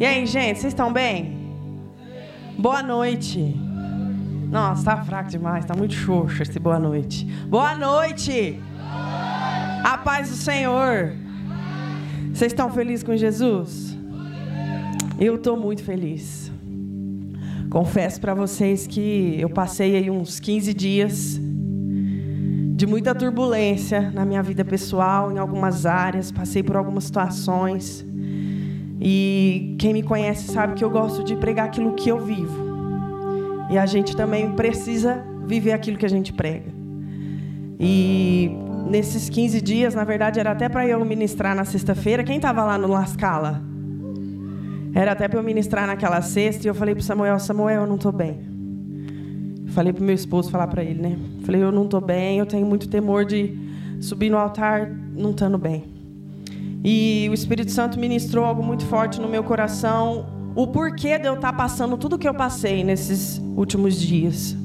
E 0.00 0.06
aí, 0.06 0.24
gente, 0.24 0.58
vocês 0.58 0.72
estão 0.72 0.90
bem? 0.90 1.36
Boa 2.58 2.82
noite. 2.82 3.54
Nossa, 4.50 4.82
tá 4.82 5.04
fraco 5.04 5.28
demais, 5.28 5.66
tá 5.66 5.76
muito 5.76 5.92
xoxo 5.92 6.42
esse 6.42 6.58
boa 6.58 6.78
noite. 6.78 7.26
Boa 7.46 7.76
noite. 7.76 8.58
A 9.84 9.98
paz 9.98 10.30
do 10.30 10.36
Senhor. 10.36 11.12
Vocês 12.32 12.50
estão 12.50 12.70
felizes 12.70 13.02
com 13.02 13.14
Jesus? 13.14 13.94
Eu 15.20 15.34
estou 15.34 15.54
muito 15.58 15.84
feliz. 15.84 16.50
Confesso 17.68 18.22
para 18.22 18.32
vocês 18.32 18.86
que 18.86 19.36
eu 19.38 19.50
passei 19.50 19.96
aí 19.96 20.10
uns 20.10 20.40
15 20.40 20.72
dias 20.72 21.38
de 22.74 22.86
muita 22.86 23.14
turbulência 23.14 24.10
na 24.12 24.24
minha 24.24 24.42
vida 24.42 24.64
pessoal, 24.64 25.30
em 25.30 25.36
algumas 25.36 25.84
áreas, 25.84 26.32
passei 26.32 26.62
por 26.62 26.74
algumas 26.74 27.04
situações. 27.04 28.08
E 29.00 29.76
quem 29.78 29.94
me 29.94 30.02
conhece 30.02 30.52
sabe 30.52 30.74
que 30.74 30.84
eu 30.84 30.90
gosto 30.90 31.24
de 31.24 31.34
pregar 31.36 31.66
aquilo 31.66 31.94
que 31.94 32.10
eu 32.10 32.18
vivo. 32.18 32.70
E 33.70 33.78
a 33.78 33.86
gente 33.86 34.14
também 34.14 34.50
precisa 34.52 35.24
viver 35.46 35.72
aquilo 35.72 35.96
que 35.96 36.04
a 36.04 36.10
gente 36.10 36.32
prega. 36.32 36.70
E 37.78 38.50
nesses 38.90 39.30
15 39.30 39.60
dias, 39.62 39.94
na 39.94 40.04
verdade, 40.04 40.38
era 40.38 40.50
até 40.50 40.68
para 40.68 40.86
eu 40.86 41.02
ministrar 41.04 41.54
na 41.54 41.64
sexta-feira. 41.64 42.22
Quem 42.22 42.36
estava 42.36 42.62
lá 42.64 42.76
no 42.76 42.88
Lascala? 42.88 43.62
Era 44.92 45.12
até 45.12 45.28
para 45.28 45.38
eu 45.38 45.42
ministrar 45.42 45.86
naquela 45.86 46.20
sexta. 46.20 46.66
E 46.66 46.68
eu 46.68 46.74
falei 46.74 46.94
para 46.94 47.02
Samuel: 47.02 47.38
Samuel, 47.38 47.82
eu 47.82 47.86
não 47.86 47.94
estou 47.94 48.12
bem. 48.12 48.38
Falei 49.68 49.92
para 49.92 50.04
meu 50.04 50.14
esposo 50.14 50.50
falar 50.50 50.66
para 50.66 50.82
ele, 50.82 51.00
né? 51.00 51.16
Falei: 51.44 51.62
eu 51.62 51.72
não 51.72 51.84
estou 51.84 52.00
bem, 52.00 52.38
eu 52.38 52.46
tenho 52.46 52.66
muito 52.66 52.88
temor 52.88 53.24
de 53.24 53.56
subir 54.00 54.28
no 54.28 54.36
altar 54.36 54.90
não 55.14 55.30
estando 55.30 55.56
bem. 55.56 55.99
E 56.82 57.28
o 57.30 57.34
Espírito 57.34 57.70
Santo 57.70 57.98
ministrou 57.98 58.44
algo 58.44 58.62
muito 58.62 58.84
forte 58.86 59.20
no 59.20 59.28
meu 59.28 59.44
coração 59.44 60.26
o 60.54 60.66
porquê 60.66 61.18
de 61.18 61.28
eu 61.28 61.34
estar 61.34 61.52
tá 61.52 61.56
passando 61.56 61.96
tudo 61.96 62.18
que 62.18 62.28
eu 62.28 62.34
passei 62.34 62.82
nesses 62.82 63.40
últimos 63.56 64.00
dias. 64.00 64.56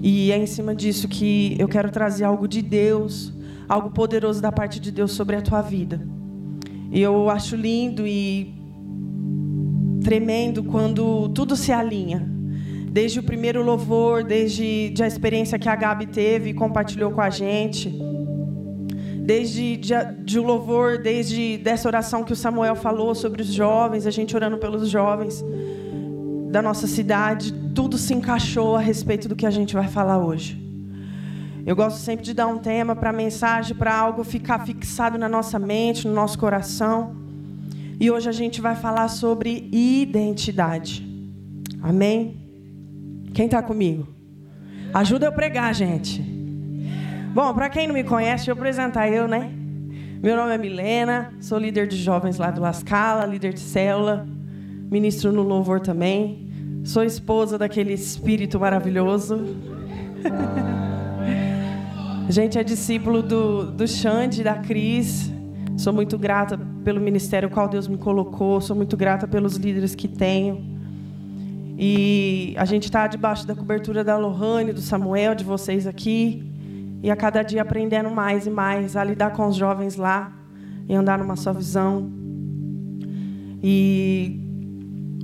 E 0.00 0.30
é 0.30 0.38
em 0.38 0.46
cima 0.46 0.74
disso 0.74 1.08
que 1.08 1.56
eu 1.58 1.66
quero 1.68 1.90
trazer 1.90 2.24
algo 2.24 2.46
de 2.46 2.62
Deus, 2.62 3.32
algo 3.68 3.90
poderoso 3.90 4.40
da 4.40 4.52
parte 4.52 4.78
de 4.78 4.92
Deus 4.92 5.12
sobre 5.12 5.34
a 5.34 5.42
tua 5.42 5.60
vida. 5.60 6.00
E 6.90 7.00
eu 7.02 7.28
acho 7.28 7.56
lindo 7.56 8.06
e 8.06 8.54
tremendo 10.02 10.62
quando 10.62 11.28
tudo 11.30 11.56
se 11.56 11.72
alinha. 11.72 12.26
Desde 12.90 13.18
o 13.18 13.22
primeiro 13.22 13.62
louvor, 13.62 14.24
desde 14.24 14.94
a 15.02 15.06
experiência 15.06 15.58
que 15.58 15.68
a 15.68 15.76
Gabi 15.76 16.06
teve 16.06 16.50
e 16.50 16.54
compartilhou 16.54 17.10
com 17.10 17.20
a 17.20 17.28
gente 17.28 18.07
desde 19.28 19.76
de, 19.76 19.92
de 20.24 20.40
louvor, 20.40 20.96
desde 20.96 21.58
dessa 21.58 21.86
oração 21.86 22.24
que 22.24 22.32
o 22.32 22.36
Samuel 22.36 22.74
falou 22.74 23.14
sobre 23.14 23.42
os 23.42 23.48
jovens, 23.48 24.06
a 24.06 24.10
gente 24.10 24.34
orando 24.34 24.56
pelos 24.56 24.88
jovens 24.88 25.44
da 26.50 26.62
nossa 26.62 26.86
cidade, 26.86 27.52
tudo 27.74 27.98
se 27.98 28.14
encaixou 28.14 28.74
a 28.74 28.80
respeito 28.80 29.28
do 29.28 29.36
que 29.36 29.44
a 29.44 29.50
gente 29.50 29.74
vai 29.74 29.86
falar 29.86 30.16
hoje. 30.16 30.58
Eu 31.66 31.76
gosto 31.76 31.98
sempre 31.98 32.24
de 32.24 32.32
dar 32.32 32.46
um 32.46 32.56
tema 32.56 32.96
para 32.96 33.12
mensagem, 33.12 33.76
para 33.76 33.94
algo 33.94 34.24
ficar 34.24 34.64
fixado 34.64 35.18
na 35.18 35.28
nossa 35.28 35.58
mente, 35.58 36.08
no 36.08 36.14
nosso 36.14 36.38
coração. 36.38 37.14
E 38.00 38.10
hoje 38.10 38.30
a 38.30 38.32
gente 38.32 38.62
vai 38.62 38.76
falar 38.76 39.08
sobre 39.08 39.68
identidade. 39.70 41.06
Amém? 41.82 42.34
Quem 43.34 43.44
está 43.44 43.62
comigo? 43.62 44.08
Ajuda 44.94 45.26
eu 45.26 45.32
pregar, 45.32 45.74
gente. 45.74 46.37
Bom, 47.38 47.54
para 47.54 47.70
quem 47.70 47.86
não 47.86 47.94
me 47.94 48.02
conhece, 48.02 48.46
deixa 48.46 48.50
eu 48.50 48.54
apresentar 48.54 49.08
eu, 49.08 49.28
né? 49.28 49.52
Meu 50.20 50.34
nome 50.34 50.52
é 50.52 50.58
Milena, 50.58 51.32
sou 51.40 51.56
líder 51.56 51.86
de 51.86 51.96
jovens 51.96 52.36
lá 52.36 52.50
do 52.50 52.60
Lascala, 52.60 53.24
líder 53.24 53.52
de 53.52 53.60
célula, 53.60 54.26
ministro 54.90 55.30
no 55.30 55.42
louvor 55.42 55.78
também. 55.78 56.50
Sou 56.82 57.04
esposa 57.04 57.56
daquele 57.56 57.92
espírito 57.92 58.58
maravilhoso. 58.58 59.54
A 62.26 62.26
gente 62.32 62.58
é 62.58 62.64
discípulo 62.64 63.22
do, 63.22 63.70
do 63.70 63.86
Xande, 63.86 64.42
da 64.42 64.54
Cris. 64.54 65.32
Sou 65.76 65.92
muito 65.92 66.18
grata 66.18 66.58
pelo 66.82 67.00
ministério 67.00 67.48
qual 67.48 67.68
Deus 67.68 67.86
me 67.86 67.98
colocou. 67.98 68.60
Sou 68.60 68.74
muito 68.74 68.96
grata 68.96 69.28
pelos 69.28 69.54
líderes 69.54 69.94
que 69.94 70.08
tenho. 70.08 70.60
E 71.78 72.52
a 72.58 72.64
gente 72.64 72.86
está 72.86 73.06
debaixo 73.06 73.46
da 73.46 73.54
cobertura 73.54 74.02
da 74.02 74.16
Lohane, 74.16 74.72
do 74.72 74.80
Samuel, 74.80 75.36
de 75.36 75.44
vocês 75.44 75.86
aqui. 75.86 76.47
E 77.02 77.10
a 77.10 77.16
cada 77.16 77.42
dia 77.42 77.62
aprendendo 77.62 78.10
mais 78.10 78.46
e 78.46 78.50
mais 78.50 78.96
a 78.96 79.04
lidar 79.04 79.32
com 79.32 79.46
os 79.46 79.56
jovens 79.56 79.96
lá 79.96 80.32
e 80.88 80.94
andar 80.94 81.18
numa 81.18 81.36
só 81.36 81.52
visão. 81.52 82.10
E 83.62 84.40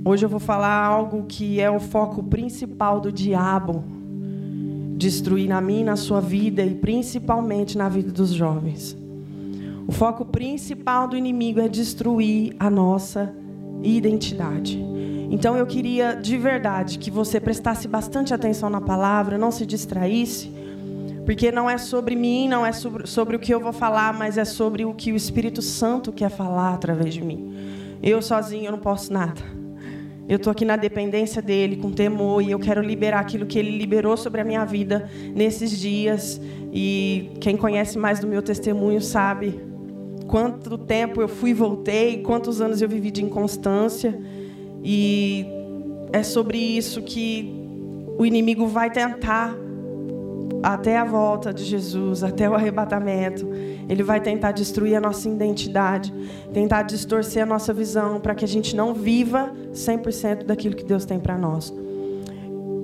hoje 0.05 0.25
eu 0.25 0.29
vou 0.29 0.39
falar 0.39 0.85
algo 0.85 1.25
que 1.27 1.59
é 1.59 1.69
o 1.69 1.79
foco 1.79 2.23
principal 2.23 2.99
do 2.99 3.11
diabo 3.11 3.83
destruir 4.97 5.49
na 5.49 5.59
minha, 5.59 5.85
na 5.85 5.95
sua 5.97 6.21
vida 6.21 6.63
e 6.63 6.73
principalmente 6.73 7.77
na 7.77 7.89
vida 7.89 8.11
dos 8.11 8.29
jovens. 8.29 8.97
O 9.87 9.91
foco 9.91 10.25
principal 10.25 11.07
do 11.07 11.17
inimigo 11.17 11.59
é 11.59 11.67
destruir 11.67 12.55
a 12.57 12.69
nossa 12.69 13.33
identidade. 13.83 14.83
Então 15.29 15.55
eu 15.57 15.65
queria 15.65 16.13
de 16.13 16.37
verdade 16.37 16.97
que 16.97 17.11
você 17.11 17.39
prestasse 17.39 17.87
bastante 17.87 18.33
atenção 18.33 18.69
na 18.69 18.79
palavra, 18.79 19.37
não 19.37 19.51
se 19.51 19.65
distraísse 19.65 20.49
porque 21.25 21.51
não 21.51 21.69
é 21.69 21.77
sobre 21.77 22.15
mim, 22.15 22.47
não 22.47 22.65
é 22.65 22.71
sobre, 22.71 23.07
sobre 23.07 23.35
o 23.35 23.39
que 23.39 23.53
eu 23.53 23.59
vou 23.59 23.73
falar, 23.73 24.13
mas 24.13 24.37
é 24.37 24.45
sobre 24.45 24.85
o 24.85 24.93
que 24.93 25.11
o 25.11 25.15
Espírito 25.15 25.61
Santo 25.61 26.11
quer 26.11 26.29
falar 26.29 26.73
através 26.73 27.13
de 27.13 27.23
mim. 27.23 27.97
Eu 28.01 28.21
sozinho 28.21 28.65
eu 28.65 28.71
não 28.71 28.79
posso 28.79 29.11
nada. 29.11 29.41
Eu 30.27 30.37
estou 30.37 30.51
aqui 30.51 30.65
na 30.65 30.75
dependência 30.75 31.41
dele, 31.41 31.75
com 31.77 31.91
temor, 31.91 32.41
e 32.41 32.51
eu 32.51 32.59
quero 32.59 32.81
liberar 32.81 33.19
aquilo 33.19 33.45
que 33.45 33.57
ele 33.57 33.75
liberou 33.75 34.15
sobre 34.15 34.41
a 34.41 34.43
minha 34.43 34.65
vida 34.65 35.09
nesses 35.35 35.71
dias. 35.71 36.39
E 36.71 37.31
quem 37.39 37.57
conhece 37.57 37.97
mais 37.97 38.19
do 38.19 38.27
meu 38.27 38.41
testemunho 38.41 39.01
sabe 39.01 39.59
quanto 40.27 40.77
tempo 40.77 41.21
eu 41.21 41.27
fui 41.27 41.51
e 41.51 41.53
voltei, 41.53 42.21
quantos 42.21 42.59
anos 42.61 42.81
eu 42.81 42.89
vivi 42.89 43.09
de 43.11 43.23
inconstância. 43.23 44.19
E 44.83 45.45
é 46.11 46.21
sobre 46.21 46.57
isso 46.57 47.01
que 47.01 47.51
o 48.17 48.25
inimigo 48.25 48.67
vai 48.67 48.89
tentar 48.91 49.64
até 50.65 50.97
a 50.97 51.05
volta 51.05 51.53
de 51.53 51.63
Jesus, 51.63 52.23
até 52.23 52.49
o 52.49 52.55
arrebatamento, 52.55 53.47
ele 53.87 54.01
vai 54.01 54.19
tentar 54.19 54.51
destruir 54.51 54.95
a 54.95 54.99
nossa 54.99 55.29
identidade, 55.29 56.11
tentar 56.51 56.81
distorcer 56.81 57.43
a 57.43 57.45
nossa 57.45 57.71
visão 57.71 58.19
para 58.19 58.33
que 58.33 58.43
a 58.43 58.47
gente 58.47 58.75
não 58.75 58.91
viva 58.91 59.53
100% 59.71 60.43
daquilo 60.43 60.75
que 60.75 60.83
Deus 60.83 61.05
tem 61.05 61.19
para 61.19 61.37
nós. 61.37 61.71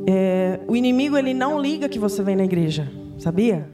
É, 0.05 0.59
o 0.67 0.75
inimigo 0.75 1.17
ele 1.17 1.33
não 1.33 1.59
liga 1.59 1.89
que 1.89 1.97
você 1.97 2.21
vem 2.21 2.35
na 2.35 2.45
igreja, 2.45 2.87
sabia? 3.17 3.67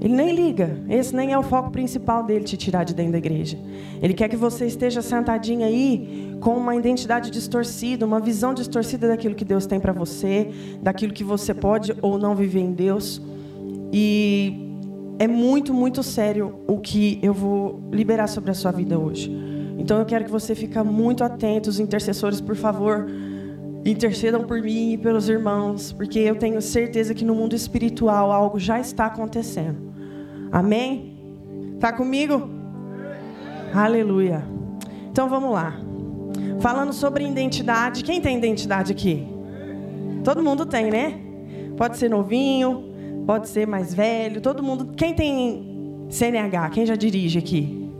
Ele 0.00 0.14
nem 0.14 0.34
liga. 0.34 0.78
Esse 0.88 1.14
nem 1.14 1.32
é 1.32 1.38
o 1.38 1.42
foco 1.42 1.70
principal 1.70 2.22
dele 2.22 2.44
te 2.44 2.56
tirar 2.56 2.84
de 2.84 2.94
dentro 2.94 3.12
da 3.12 3.18
igreja. 3.18 3.58
Ele 4.02 4.12
quer 4.14 4.28
que 4.28 4.36
você 4.36 4.66
esteja 4.66 5.00
sentadinho 5.00 5.64
aí 5.64 6.36
com 6.40 6.56
uma 6.56 6.76
identidade 6.76 7.30
distorcida, 7.30 8.04
uma 8.04 8.20
visão 8.20 8.52
distorcida 8.52 9.08
daquilo 9.08 9.34
que 9.34 9.44
Deus 9.44 9.66
tem 9.66 9.80
para 9.80 9.92
você, 9.92 10.50
daquilo 10.82 11.12
que 11.12 11.24
você 11.24 11.54
pode 11.54 11.94
ou 12.02 12.18
não 12.18 12.34
viver 12.34 12.60
em 12.60 12.72
Deus. 12.72 13.22
E 13.92 14.66
é 15.18 15.26
muito, 15.26 15.72
muito 15.72 16.02
sério 16.02 16.60
o 16.66 16.78
que 16.78 17.18
eu 17.22 17.32
vou 17.32 17.80
liberar 17.90 18.26
sobre 18.26 18.50
a 18.50 18.54
sua 18.54 18.70
vida 18.70 18.98
hoje. 18.98 19.34
Então 19.78 19.98
eu 19.98 20.04
quero 20.04 20.24
que 20.24 20.30
você 20.30 20.54
fique 20.54 20.78
muito 20.82 21.24
atento, 21.24 21.70
os 21.70 21.80
intercessores, 21.80 22.40
por 22.40 22.56
favor, 22.56 23.06
intercedam 23.90 24.44
por 24.44 24.60
mim 24.60 24.92
e 24.92 24.98
pelos 24.98 25.28
irmãos, 25.28 25.92
porque 25.92 26.18
eu 26.18 26.36
tenho 26.36 26.60
certeza 26.60 27.14
que 27.14 27.24
no 27.24 27.34
mundo 27.34 27.54
espiritual 27.54 28.32
algo 28.32 28.58
já 28.58 28.80
está 28.80 29.06
acontecendo. 29.06 29.92
Amém? 30.50 31.16
Tá 31.78 31.92
comigo? 31.92 32.48
Aleluia. 33.72 34.44
Então 35.10 35.28
vamos 35.28 35.52
lá. 35.52 35.78
Falando 36.60 36.92
sobre 36.92 37.24
identidade, 37.26 38.02
quem 38.02 38.20
tem 38.20 38.38
identidade 38.38 38.92
aqui? 38.92 39.26
Todo 40.24 40.42
mundo 40.42 40.66
tem, 40.66 40.90
né? 40.90 41.20
Pode 41.76 41.98
ser 41.98 42.08
novinho, 42.08 42.84
pode 43.26 43.48
ser 43.48 43.66
mais 43.66 43.94
velho, 43.94 44.40
todo 44.40 44.62
mundo. 44.62 44.94
Quem 44.96 45.14
tem 45.14 46.06
CNH? 46.08 46.70
Quem 46.70 46.86
já 46.86 46.96
dirige 46.96 47.38
aqui? 47.38 47.90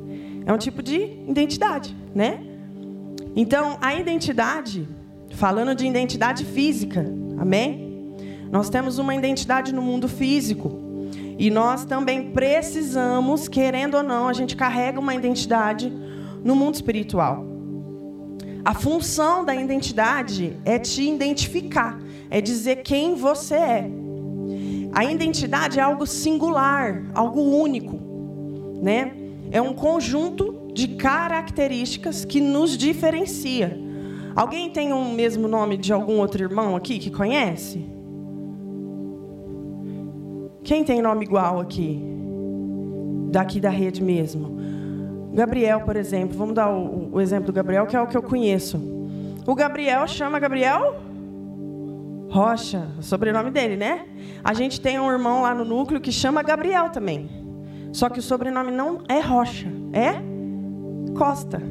É 0.46 0.52
um 0.52 0.58
tipo 0.58 0.82
de 0.82 0.96
identidade, 1.28 1.96
né? 2.14 2.40
Então, 3.34 3.76
a 3.82 3.94
identidade, 3.94 4.88
falando 5.30 5.74
de 5.74 5.86
identidade 5.86 6.44
física, 6.44 7.04
amém? 7.38 8.14
Nós 8.50 8.70
temos 8.70 8.98
uma 8.98 9.14
identidade 9.14 9.74
no 9.74 9.82
mundo 9.82 10.08
físico. 10.08 10.84
E 11.38 11.50
nós 11.50 11.84
também 11.84 12.30
precisamos, 12.30 13.46
querendo 13.46 13.96
ou 13.96 14.02
não, 14.02 14.28
a 14.28 14.32
gente 14.32 14.56
carrega 14.56 14.98
uma 14.98 15.14
identidade 15.14 15.92
no 16.42 16.56
mundo 16.56 16.76
espiritual. 16.76 17.44
A 18.64 18.74
função 18.74 19.44
da 19.44 19.54
identidade 19.54 20.56
é 20.64 20.78
te 20.78 21.02
identificar, 21.02 22.00
é 22.30 22.40
dizer 22.40 22.76
quem 22.76 23.14
você 23.14 23.54
é. 23.54 23.90
A 24.92 25.04
identidade 25.04 25.78
é 25.78 25.82
algo 25.82 26.06
singular, 26.06 27.04
algo 27.14 27.40
único, 27.40 28.00
né? 28.82 29.12
É 29.50 29.60
um 29.60 29.74
conjunto 29.74 30.70
de 30.72 30.88
características 30.88 32.24
que 32.24 32.40
nos 32.40 32.76
diferencia. 32.76 33.78
Alguém 34.36 34.68
tem 34.68 34.92
o 34.92 34.96
um 34.96 35.14
mesmo 35.14 35.48
nome 35.48 35.78
de 35.78 35.94
algum 35.94 36.18
outro 36.18 36.42
irmão 36.42 36.76
aqui 36.76 36.98
que 36.98 37.10
conhece? 37.10 37.86
Quem 40.62 40.84
tem 40.84 41.00
nome 41.00 41.24
igual 41.24 41.58
aqui? 41.58 42.02
Daqui 43.30 43.58
da 43.58 43.70
rede 43.70 44.02
mesmo. 44.02 44.58
Gabriel, 45.32 45.80
por 45.80 45.96
exemplo. 45.96 46.36
Vamos 46.36 46.54
dar 46.54 46.70
o, 46.70 47.14
o 47.14 47.20
exemplo 47.20 47.46
do 47.46 47.52
Gabriel, 47.52 47.86
que 47.86 47.96
é 47.96 48.00
o 48.00 48.06
que 48.06 48.16
eu 48.16 48.22
conheço. 48.22 48.78
O 49.46 49.54
Gabriel 49.54 50.06
chama 50.06 50.38
Gabriel 50.38 50.96
Rocha, 52.28 52.88
o 52.98 53.02
sobrenome 53.02 53.50
dele, 53.50 53.76
né? 53.76 54.04
A 54.44 54.52
gente 54.52 54.80
tem 54.80 55.00
um 55.00 55.10
irmão 55.10 55.42
lá 55.42 55.54
no 55.54 55.64
núcleo 55.64 56.00
que 56.00 56.12
chama 56.12 56.42
Gabriel 56.42 56.90
também. 56.90 57.30
Só 57.90 58.10
que 58.10 58.18
o 58.18 58.22
sobrenome 58.22 58.70
não 58.70 58.98
é 59.08 59.20
Rocha, 59.20 59.68
é 59.94 60.14
Costa. 61.16 61.62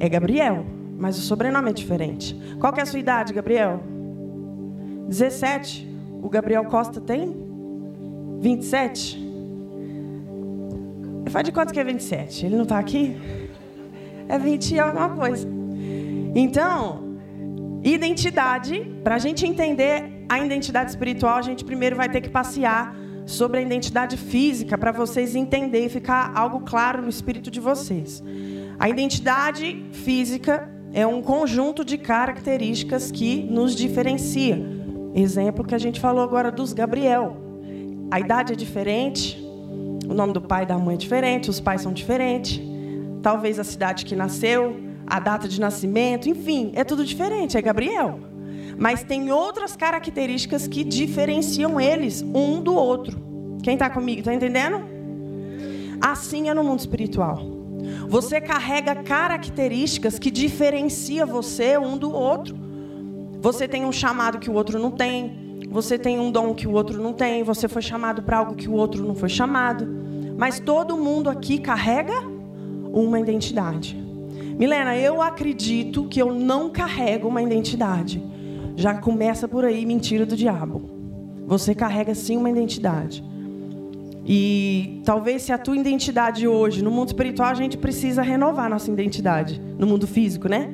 É 0.00 0.08
Gabriel, 0.08 0.64
mas 0.98 1.18
o 1.18 1.20
sobrenome 1.20 1.70
é 1.70 1.72
diferente. 1.72 2.36
Qual 2.58 2.72
é 2.76 2.82
a 2.82 2.86
sua 2.86 2.98
idade, 2.98 3.32
Gabriel? 3.32 3.82
17. 5.08 5.86
O 6.22 6.28
Gabriel 6.28 6.64
Costa 6.64 7.00
tem 7.00 7.36
27. 8.40 9.24
Faz 11.30 11.44
de 11.44 11.52
quanto 11.52 11.72
que 11.72 11.80
é 11.80 11.84
27? 11.84 12.46
Ele 12.46 12.56
não 12.56 12.62
está 12.62 12.78
aqui? 12.78 13.16
É 14.28 14.38
20 14.38 14.74
e 14.74 14.80
alguma 14.80 15.10
coisa. 15.10 15.46
Então, 16.34 17.06
Identidade, 17.86 18.80
para 19.04 19.14
a 19.14 19.18
gente 19.18 19.46
entender 19.46 20.24
a 20.28 20.40
identidade 20.40 20.90
espiritual, 20.90 21.36
a 21.36 21.42
gente 21.42 21.64
primeiro 21.64 21.94
vai 21.94 22.08
ter 22.08 22.20
que 22.20 22.28
passear 22.28 22.96
sobre 23.24 23.60
a 23.60 23.62
identidade 23.62 24.16
física 24.16 24.76
para 24.76 24.90
vocês 24.90 25.36
entenderem 25.36 25.86
e 25.86 25.88
ficar 25.88 26.32
algo 26.34 26.62
claro 26.62 27.00
no 27.00 27.08
espírito 27.08 27.48
de 27.48 27.60
vocês. 27.60 28.24
A 28.76 28.88
identidade 28.88 29.86
física 29.92 30.68
é 30.96 31.06
um 31.06 31.20
conjunto 31.20 31.84
de 31.84 31.98
características 31.98 33.10
que 33.10 33.42
nos 33.42 33.76
diferencia. 33.76 34.58
Exemplo 35.14 35.62
que 35.62 35.74
a 35.74 35.78
gente 35.78 36.00
falou 36.00 36.24
agora 36.24 36.50
dos 36.50 36.72
Gabriel. 36.72 37.36
A 38.10 38.18
idade 38.18 38.54
é 38.54 38.56
diferente, 38.56 39.38
o 40.08 40.14
nome 40.14 40.32
do 40.32 40.40
pai 40.40 40.62
e 40.62 40.66
da 40.66 40.78
mãe 40.78 40.94
é 40.94 40.96
diferente, 40.96 41.50
os 41.50 41.60
pais 41.60 41.82
são 41.82 41.92
diferentes. 41.92 42.62
Talvez 43.20 43.58
a 43.58 43.64
cidade 43.64 44.06
que 44.06 44.16
nasceu, 44.16 44.74
a 45.06 45.20
data 45.20 45.46
de 45.46 45.60
nascimento, 45.60 46.30
enfim, 46.30 46.72
é 46.74 46.82
tudo 46.82 47.04
diferente, 47.04 47.58
é 47.58 47.60
Gabriel. 47.60 48.18
Mas 48.78 49.02
tem 49.02 49.30
outras 49.30 49.76
características 49.76 50.66
que 50.66 50.82
diferenciam 50.82 51.78
eles 51.78 52.22
um 52.22 52.62
do 52.62 52.74
outro. 52.74 53.20
Quem 53.62 53.74
está 53.74 53.90
comigo, 53.90 54.20
está 54.20 54.32
entendendo? 54.32 54.80
Assim 56.00 56.48
é 56.48 56.54
no 56.54 56.64
mundo 56.64 56.80
espiritual. 56.80 57.55
Você 58.08 58.40
carrega 58.40 58.94
características 58.94 60.18
que 60.18 60.30
diferenciam 60.30 61.26
você 61.26 61.76
um 61.78 61.96
do 61.96 62.12
outro. 62.12 62.56
Você 63.40 63.66
tem 63.68 63.84
um 63.84 63.92
chamado 63.92 64.38
que 64.38 64.50
o 64.50 64.54
outro 64.54 64.78
não 64.78 64.90
tem. 64.90 65.60
Você 65.70 65.98
tem 65.98 66.18
um 66.18 66.30
dom 66.30 66.54
que 66.54 66.66
o 66.66 66.72
outro 66.72 67.02
não 67.02 67.12
tem. 67.12 67.42
Você 67.42 67.68
foi 67.68 67.82
chamado 67.82 68.22
para 68.22 68.38
algo 68.38 68.54
que 68.54 68.68
o 68.68 68.72
outro 68.72 69.04
não 69.04 69.14
foi 69.14 69.28
chamado. 69.28 69.86
Mas 70.36 70.60
todo 70.60 70.96
mundo 70.96 71.28
aqui 71.30 71.58
carrega 71.58 72.14
uma 72.92 73.20
identidade. 73.20 73.96
Milena, 74.58 74.96
eu 74.96 75.20
acredito 75.20 76.06
que 76.08 76.20
eu 76.20 76.32
não 76.32 76.70
carrego 76.70 77.28
uma 77.28 77.42
identidade. 77.42 78.22
Já 78.74 78.94
começa 78.94 79.46
por 79.46 79.64
aí 79.64 79.84
mentira 79.84 80.24
do 80.24 80.36
diabo. 80.36 80.82
Você 81.46 81.74
carrega 81.74 82.14
sim 82.14 82.36
uma 82.36 82.50
identidade. 82.50 83.22
E 84.26 85.00
talvez 85.04 85.42
se 85.42 85.52
a 85.52 85.58
tua 85.58 85.76
identidade 85.76 86.48
hoje, 86.48 86.82
no 86.82 86.90
mundo 86.90 87.08
espiritual, 87.08 87.48
a 87.48 87.54
gente 87.54 87.76
precisa 87.76 88.22
renovar 88.22 88.68
nossa 88.68 88.90
identidade. 88.90 89.60
No 89.78 89.86
mundo 89.86 90.06
físico, 90.06 90.48
né? 90.48 90.68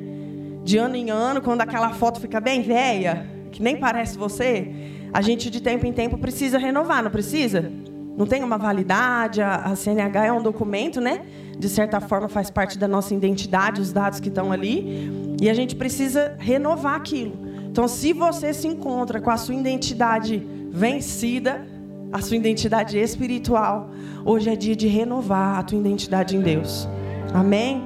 De 0.63 0.77
ano 0.77 0.95
em 0.95 1.11
ano, 1.11 1.41
quando 1.41 1.61
aquela 1.61 1.91
foto 1.91 2.19
fica 2.19 2.39
bem 2.39 2.61
velha, 2.61 3.27
que 3.51 3.61
nem 3.61 3.77
parece 3.77 4.17
você, 4.17 4.71
a 5.13 5.21
gente 5.21 5.49
de 5.49 5.61
tempo 5.61 5.85
em 5.85 5.93
tempo 5.93 6.17
precisa 6.17 6.57
renovar, 6.57 7.03
não 7.03 7.11
precisa? 7.11 7.71
Não 8.17 8.25
tem 8.25 8.43
uma 8.43 8.57
validade, 8.57 9.41
a 9.41 9.75
CNH 9.75 10.25
é 10.25 10.31
um 10.31 10.41
documento, 10.41 10.99
né? 10.99 11.21
de 11.57 11.69
certa 11.69 11.99
forma 12.01 12.27
faz 12.27 12.49
parte 12.49 12.77
da 12.77 12.87
nossa 12.87 13.13
identidade, 13.13 13.81
os 13.81 13.91
dados 13.91 14.19
que 14.19 14.29
estão 14.29 14.51
ali, 14.51 15.35
e 15.41 15.49
a 15.49 15.53
gente 15.53 15.75
precisa 15.75 16.35
renovar 16.39 16.95
aquilo. 16.95 17.33
Então, 17.69 17.87
se 17.87 18.13
você 18.13 18.53
se 18.53 18.67
encontra 18.67 19.21
com 19.21 19.29
a 19.29 19.37
sua 19.37 19.55
identidade 19.55 20.45
vencida, 20.69 21.65
a 22.13 22.21
sua 22.21 22.37
identidade 22.37 22.95
espiritual, 22.99 23.89
hoje 24.23 24.47
é 24.47 24.55
dia 24.55 24.75
de 24.75 24.87
renovar 24.87 25.57
a 25.57 25.63
tua 25.63 25.79
identidade 25.79 26.37
em 26.37 26.41
Deus. 26.41 26.87
Amém? 27.33 27.83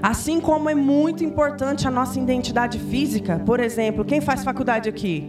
Assim 0.00 0.40
como 0.40 0.70
é 0.70 0.76
muito 0.76 1.24
importante 1.24 1.88
a 1.88 1.90
nossa 1.90 2.20
identidade 2.20 2.78
física, 2.78 3.42
por 3.44 3.58
exemplo, 3.58 4.04
quem 4.04 4.20
faz 4.20 4.44
faculdade 4.44 4.88
aqui? 4.88 5.28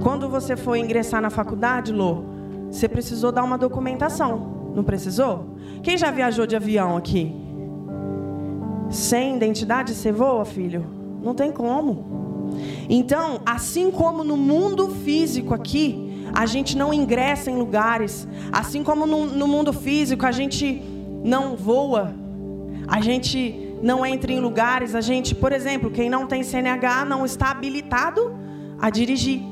Quando 0.00 0.28
você 0.28 0.56
foi 0.56 0.78
ingressar 0.78 1.20
na 1.20 1.28
faculdade, 1.28 1.92
Lô, 1.92 2.22
você 2.70 2.88
precisou 2.88 3.32
dar 3.32 3.42
uma 3.42 3.58
documentação, 3.58 4.72
não 4.76 4.84
precisou? 4.84 5.56
Quem 5.82 5.98
já 5.98 6.12
viajou 6.12 6.46
de 6.46 6.54
avião 6.54 6.96
aqui? 6.96 7.34
Sem 8.90 9.34
identidade 9.34 9.92
você 9.92 10.12
voa, 10.12 10.44
filho? 10.44 10.86
Não 11.20 11.34
tem 11.34 11.50
como. 11.50 12.52
Então, 12.88 13.40
assim 13.44 13.90
como 13.90 14.22
no 14.22 14.36
mundo 14.36 14.88
físico 14.88 15.52
aqui, 15.52 16.03
a 16.34 16.46
gente 16.46 16.76
não 16.76 16.92
ingressa 16.92 17.50
em 17.50 17.56
lugares, 17.56 18.26
assim 18.52 18.82
como 18.82 19.06
no, 19.06 19.26
no 19.26 19.46
mundo 19.46 19.72
físico 19.72 20.26
a 20.26 20.32
gente 20.32 20.82
não 21.24 21.56
voa, 21.56 22.14
a 22.88 23.00
gente 23.00 23.76
não 23.82 24.04
entra 24.04 24.32
em 24.32 24.40
lugares, 24.40 24.94
a 24.94 25.00
gente, 25.00 25.34
por 25.34 25.52
exemplo, 25.52 25.90
quem 25.90 26.10
não 26.10 26.26
tem 26.26 26.42
CNH 26.42 27.04
não 27.04 27.24
está 27.24 27.50
habilitado 27.50 28.34
a 28.80 28.90
dirigir. 28.90 29.42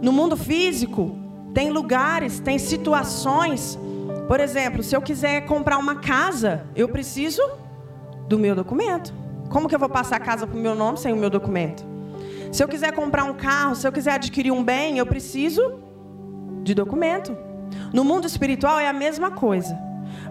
No 0.00 0.12
mundo 0.12 0.36
físico, 0.36 1.16
tem 1.54 1.70
lugares, 1.70 2.40
tem 2.40 2.58
situações 2.58 3.78
por 4.32 4.40
exemplo, 4.40 4.82
se 4.82 4.96
eu 4.96 5.02
quiser 5.02 5.42
comprar 5.42 5.76
uma 5.76 5.96
casa, 5.96 6.64
eu 6.74 6.88
preciso 6.88 7.42
do 8.28 8.38
meu 8.38 8.54
documento. 8.54 9.12
Como 9.50 9.68
que 9.68 9.74
eu 9.74 9.78
vou 9.78 9.90
passar 9.90 10.16
a 10.16 10.20
casa 10.20 10.46
para 10.46 10.56
o 10.56 10.60
meu 10.60 10.74
nome 10.74 10.98
sem 10.98 11.12
o 11.12 11.16
meu 11.16 11.28
documento? 11.28 11.84
Se 12.50 12.64
eu 12.64 12.68
quiser 12.68 12.92
comprar 12.92 13.24
um 13.24 13.34
carro, 13.34 13.74
se 13.74 13.86
eu 13.86 13.92
quiser 13.92 14.12
adquirir 14.12 14.50
um 14.50 14.64
bem, 14.64 14.96
eu 14.96 15.04
preciso 15.04 15.80
de 16.62 16.74
documento. 16.74 17.36
No 17.92 18.04
mundo 18.04 18.26
espiritual 18.26 18.78
é 18.78 18.88
a 18.88 18.92
mesma 18.92 19.30
coisa. 19.30 19.78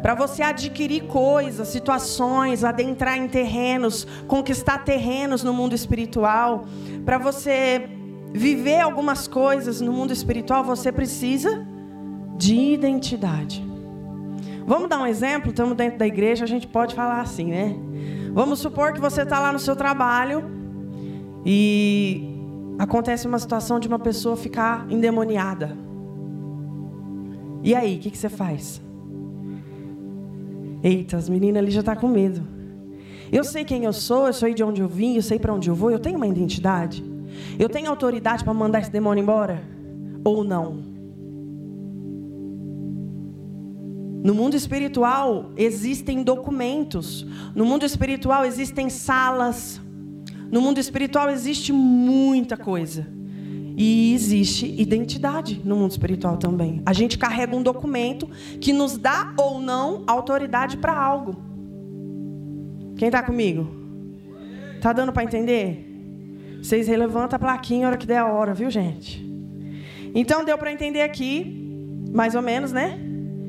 Para 0.01 0.15
você 0.15 0.41
adquirir 0.41 1.03
coisas, 1.03 1.67
situações, 1.67 2.63
adentrar 2.63 3.17
em 3.17 3.27
terrenos, 3.27 4.07
conquistar 4.27 4.83
terrenos 4.83 5.43
no 5.43 5.53
mundo 5.53 5.75
espiritual, 5.75 6.65
para 7.05 7.17
você 7.17 7.87
viver 8.33 8.79
algumas 8.79 9.27
coisas 9.27 9.81
no 9.81 9.91
mundo 9.91 10.11
espiritual, 10.11 10.63
você 10.63 10.91
precisa 10.91 11.65
de 12.37 12.55
identidade. 12.55 13.63
Vamos 14.65 14.89
dar 14.89 14.99
um 14.99 15.05
exemplo? 15.05 15.49
Estamos 15.49 15.75
dentro 15.75 15.99
da 15.99 16.07
igreja, 16.07 16.45
a 16.45 16.47
gente 16.47 16.67
pode 16.67 16.95
falar 16.95 17.21
assim, 17.21 17.45
né? 17.45 17.75
Vamos 18.33 18.59
supor 18.59 18.93
que 18.93 19.01
você 19.01 19.23
está 19.23 19.39
lá 19.39 19.51
no 19.51 19.59
seu 19.59 19.75
trabalho 19.75 20.49
e 21.45 22.39
acontece 22.79 23.27
uma 23.27 23.37
situação 23.37 23.79
de 23.79 23.87
uma 23.87 23.99
pessoa 23.99 24.37
ficar 24.37 24.85
endemoniada. 24.89 25.77
E 27.63 27.75
aí, 27.75 27.97
o 27.97 27.99
que, 27.99 28.11
que 28.11 28.17
você 28.17 28.29
faz? 28.29 28.81
Eita, 30.83 31.17
as 31.17 31.29
meninas 31.29 31.61
ali 31.61 31.71
já 31.71 31.81
estão 31.81 31.93
tá 31.93 32.01
com 32.01 32.07
medo. 32.07 32.41
Eu 33.31 33.43
sei 33.43 33.63
quem 33.63 33.85
eu 33.85 33.93
sou, 33.93 34.27
eu 34.27 34.33
sei 34.33 34.53
de 34.53 34.63
onde 34.63 34.81
eu 34.81 34.87
vim, 34.87 35.15
eu 35.15 35.21
sei 35.21 35.39
para 35.39 35.53
onde 35.53 35.69
eu 35.69 35.75
vou, 35.75 35.91
eu 35.91 35.99
tenho 35.99 36.17
uma 36.17 36.27
identidade. 36.27 37.03
Eu 37.57 37.69
tenho 37.69 37.89
autoridade 37.89 38.43
para 38.43 38.53
mandar 38.53 38.79
esse 38.81 38.91
demônio 38.91 39.21
embora? 39.21 39.63
Ou 40.23 40.43
não? 40.43 40.91
No 44.23 44.35
mundo 44.35 44.55
espiritual 44.55 45.51
existem 45.55 46.23
documentos. 46.23 47.25
No 47.55 47.65
mundo 47.65 47.85
espiritual 47.85 48.45
existem 48.45 48.89
salas. 48.89 49.81
No 50.51 50.61
mundo 50.61 50.79
espiritual 50.79 51.29
existe 51.29 51.71
muita 51.71 52.57
coisa. 52.57 53.07
E 53.83 54.13
existe 54.13 54.79
identidade 54.79 55.59
no 55.65 55.75
mundo 55.75 55.89
espiritual 55.89 56.37
também. 56.37 56.83
A 56.85 56.93
gente 56.93 57.17
carrega 57.17 57.55
um 57.55 57.63
documento 57.63 58.29
que 58.59 58.71
nos 58.71 58.95
dá 58.95 59.33
ou 59.35 59.59
não 59.59 60.03
autoridade 60.05 60.77
para 60.77 60.95
algo. 60.95 61.35
Quem 62.95 63.07
está 63.07 63.23
comigo? 63.23 63.67
Tá 64.81 64.93
dando 64.93 65.11
para 65.11 65.23
entender? 65.23 65.83
Vocês 66.61 66.87
levantam 66.87 67.37
a 67.37 67.39
plaquinha 67.39 67.87
a 67.87 67.89
hora 67.89 67.97
que 67.97 68.05
der 68.05 68.19
a 68.19 68.31
hora, 68.31 68.53
viu, 68.53 68.69
gente? 68.69 69.27
Então 70.13 70.45
deu 70.45 70.59
para 70.59 70.71
entender 70.71 71.01
aqui, 71.01 72.05
mais 72.13 72.35
ou 72.35 72.43
menos, 72.43 72.71
né? 72.71 72.99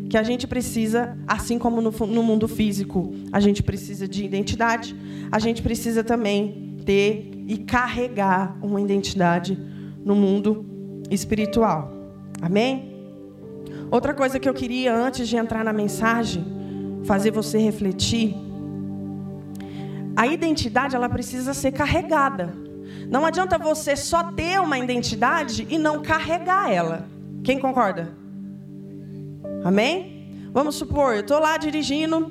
que 0.08 0.16
a 0.16 0.22
gente 0.22 0.46
precisa, 0.46 1.16
assim 1.26 1.58
como 1.58 1.80
no, 1.80 1.90
no 1.90 2.22
mundo 2.22 2.46
físico, 2.46 3.14
a 3.32 3.40
gente 3.40 3.62
precisa 3.62 4.06
de 4.06 4.22
identidade, 4.24 4.94
a 5.30 5.38
gente 5.38 5.62
precisa 5.62 6.04
também 6.04 6.76
ter 6.84 7.30
e 7.46 7.56
carregar 7.58 8.58
uma 8.62 8.78
identidade 8.80 9.71
no 10.04 10.14
mundo 10.14 10.64
espiritual. 11.10 11.92
Amém? 12.40 12.92
Outra 13.90 14.14
coisa 14.14 14.40
que 14.40 14.48
eu 14.48 14.54
queria 14.54 14.94
antes 14.94 15.28
de 15.28 15.36
entrar 15.36 15.64
na 15.64 15.72
mensagem 15.72 16.44
fazer 17.04 17.30
você 17.30 17.58
refletir. 17.58 18.34
A 20.16 20.26
identidade 20.26 20.94
ela 20.94 21.08
precisa 21.08 21.54
ser 21.54 21.72
carregada. 21.72 22.52
Não 23.08 23.24
adianta 23.24 23.58
você 23.58 23.96
só 23.96 24.32
ter 24.32 24.60
uma 24.60 24.78
identidade 24.78 25.66
e 25.68 25.78
não 25.78 26.02
carregar 26.02 26.70
ela. 26.70 27.06
Quem 27.42 27.58
concorda? 27.58 28.16
Amém? 29.64 30.48
Vamos 30.52 30.74
supor, 30.74 31.14
eu 31.14 31.20
estou 31.20 31.38
lá 31.38 31.56
dirigindo, 31.56 32.30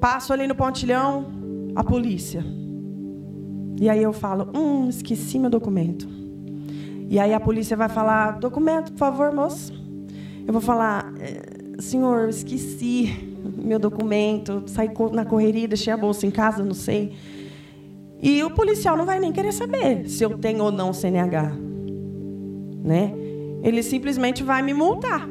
passo 0.00 0.32
ali 0.32 0.46
no 0.46 0.54
pontilhão, 0.54 1.26
a 1.74 1.82
polícia. 1.82 2.44
E 3.80 3.88
aí 3.88 4.02
eu 4.02 4.12
falo, 4.12 4.50
hum, 4.54 4.88
esqueci 4.88 5.38
meu 5.38 5.48
documento. 5.48 6.08
E 7.08 7.18
aí 7.18 7.32
a 7.32 7.40
polícia 7.40 7.76
vai 7.76 7.88
falar, 7.88 8.32
documento, 8.38 8.92
por 8.92 8.98
favor, 8.98 9.32
moço. 9.32 9.72
Eu 10.46 10.52
vou 10.52 10.60
falar, 10.60 11.12
é, 11.20 11.80
senhor, 11.80 12.28
esqueci 12.28 13.28
meu 13.56 13.78
documento, 13.78 14.64
saí 14.66 14.90
na 15.12 15.24
correria, 15.24 15.66
deixei 15.68 15.92
a 15.92 15.96
bolsa 15.96 16.26
em 16.26 16.30
casa, 16.30 16.62
não 16.62 16.74
sei. 16.74 17.14
E 18.20 18.42
o 18.42 18.50
policial 18.50 18.96
não 18.96 19.06
vai 19.06 19.20
nem 19.20 19.32
querer 19.32 19.52
saber 19.52 20.08
se 20.08 20.24
eu 20.24 20.36
tenho 20.38 20.64
ou 20.64 20.72
não 20.72 20.92
CNH. 20.92 21.52
Né? 22.84 23.12
Ele 23.62 23.82
simplesmente 23.82 24.42
vai 24.42 24.62
me 24.62 24.74
multar. 24.74 25.28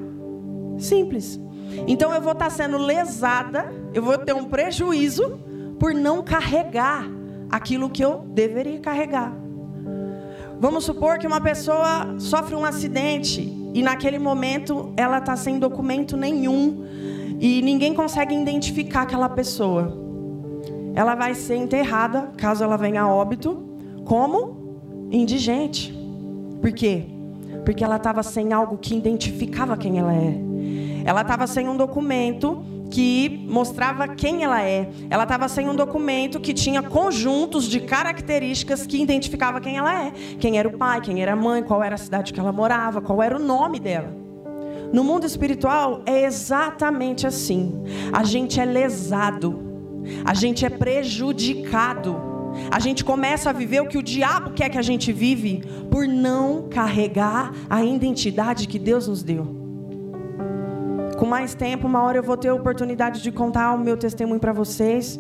Simples. 0.78 1.40
Então 1.88 2.14
eu 2.14 2.22
vou 2.22 2.32
estar 2.32 2.50
sendo 2.50 2.78
lesada, 2.78 3.72
eu 3.94 4.02
vou 4.02 4.18
ter 4.18 4.34
um 4.34 4.46
prejuízo 4.46 5.40
por 5.80 5.94
não 5.94 6.24
carregar 6.24 7.06
aquilo 7.50 7.90
que 7.90 8.04
eu 8.04 8.26
deveria 8.34 8.80
carregar. 8.80 9.47
Vamos 10.60 10.86
supor 10.86 11.20
que 11.20 11.28
uma 11.28 11.40
pessoa 11.40 12.16
sofre 12.18 12.56
um 12.56 12.66
acidente 12.66 13.42
e 13.74 13.84
naquele 13.84 14.18
momento 14.18 14.92
ela 14.98 15.20
está 15.20 15.36
sem 15.36 15.60
documento 15.60 16.18
nenhum 16.18 16.84
e 17.40 17.62
ninguém 17.62 17.94
consegue 17.94 18.34
identificar 18.34 19.04
aquela 19.04 19.30
pessoa. 19.30 19.96
Ela 20.96 21.14
vai 21.14 21.36
ser 21.36 21.58
enterrada, 21.58 22.32
caso 22.38 22.64
ela 22.64 22.76
venha 22.76 23.04
a 23.04 23.08
óbito, 23.08 23.64
como 24.04 25.10
indigente. 25.12 25.96
Por 26.60 26.72
quê? 26.72 27.04
Porque 27.64 27.84
ela 27.84 27.98
estava 27.98 28.24
sem 28.24 28.52
algo 28.52 28.80
que 28.80 28.96
identificava 28.96 29.78
quem 29.78 30.00
ela 30.00 30.14
é. 30.14 30.40
Ela 31.06 31.22
estava 31.22 31.46
sem 31.46 31.70
um 31.70 31.78
documento 31.78 32.64
que 32.90 33.46
mostrava 33.50 34.08
quem 34.08 34.44
ela 34.44 34.62
é. 34.62 34.90
Ela 35.10 35.24
estava 35.24 35.48
sem 35.48 35.70
um 35.70 35.76
documento 35.76 36.40
que 36.40 36.54
tinha 36.54 36.82
conjuntos 36.82 37.66
de 37.66 37.82
características 37.82 38.86
que 38.86 39.02
identificava 39.02 39.60
quem 39.60 39.78
ela 39.78 40.06
é. 40.06 40.12
Quem 40.40 40.58
era 40.58 40.68
o 40.68 40.78
pai, 40.78 41.02
quem 41.02 41.22
era 41.22 41.34
a 41.34 41.36
mãe, 41.36 41.64
qual 41.64 41.84
era 41.84 41.96
a 41.96 41.98
cidade 41.98 42.34
que 42.34 42.40
ela 42.40 42.52
morava, 42.52 43.02
qual 43.02 43.22
era 43.22 43.36
o 43.36 43.40
nome 43.40 43.80
dela. 43.80 44.16
No 44.92 45.04
mundo 45.04 45.26
espiritual 45.26 46.02
é 46.06 46.24
exatamente 46.24 47.28
assim. 47.28 47.74
A 48.14 48.24
gente 48.24 48.60
é 48.60 48.66
lesado, 48.66 49.60
a 50.24 50.34
gente 50.34 50.66
é 50.66 50.70
prejudicado. 50.70 52.26
A 52.72 52.80
gente 52.80 53.04
começa 53.04 53.50
a 53.50 53.54
viver 53.54 53.82
o 53.82 53.88
que 53.88 53.98
o 53.98 54.04
diabo 54.04 54.52
quer 54.52 54.70
que 54.70 54.78
a 54.78 54.82
gente 54.82 55.12
vive 55.12 55.62
por 55.92 56.08
não 56.08 56.68
carregar 56.70 57.54
a 57.70 57.84
identidade 57.84 58.68
que 58.68 58.80
Deus 58.80 59.08
nos 59.08 59.22
deu. 59.22 59.57
Mais 61.28 61.54
tempo, 61.54 61.88
uma 61.88 62.02
hora 62.04 62.18
eu 62.20 62.24
vou 62.24 62.38
ter 62.38 62.48
a 62.48 62.56
oportunidade 62.56 63.22
de 63.22 63.32
contar 63.32 63.74
o 63.74 63.78
meu 63.78 63.98
testemunho 63.98 64.40
para 64.40 64.54
vocês. 64.54 65.20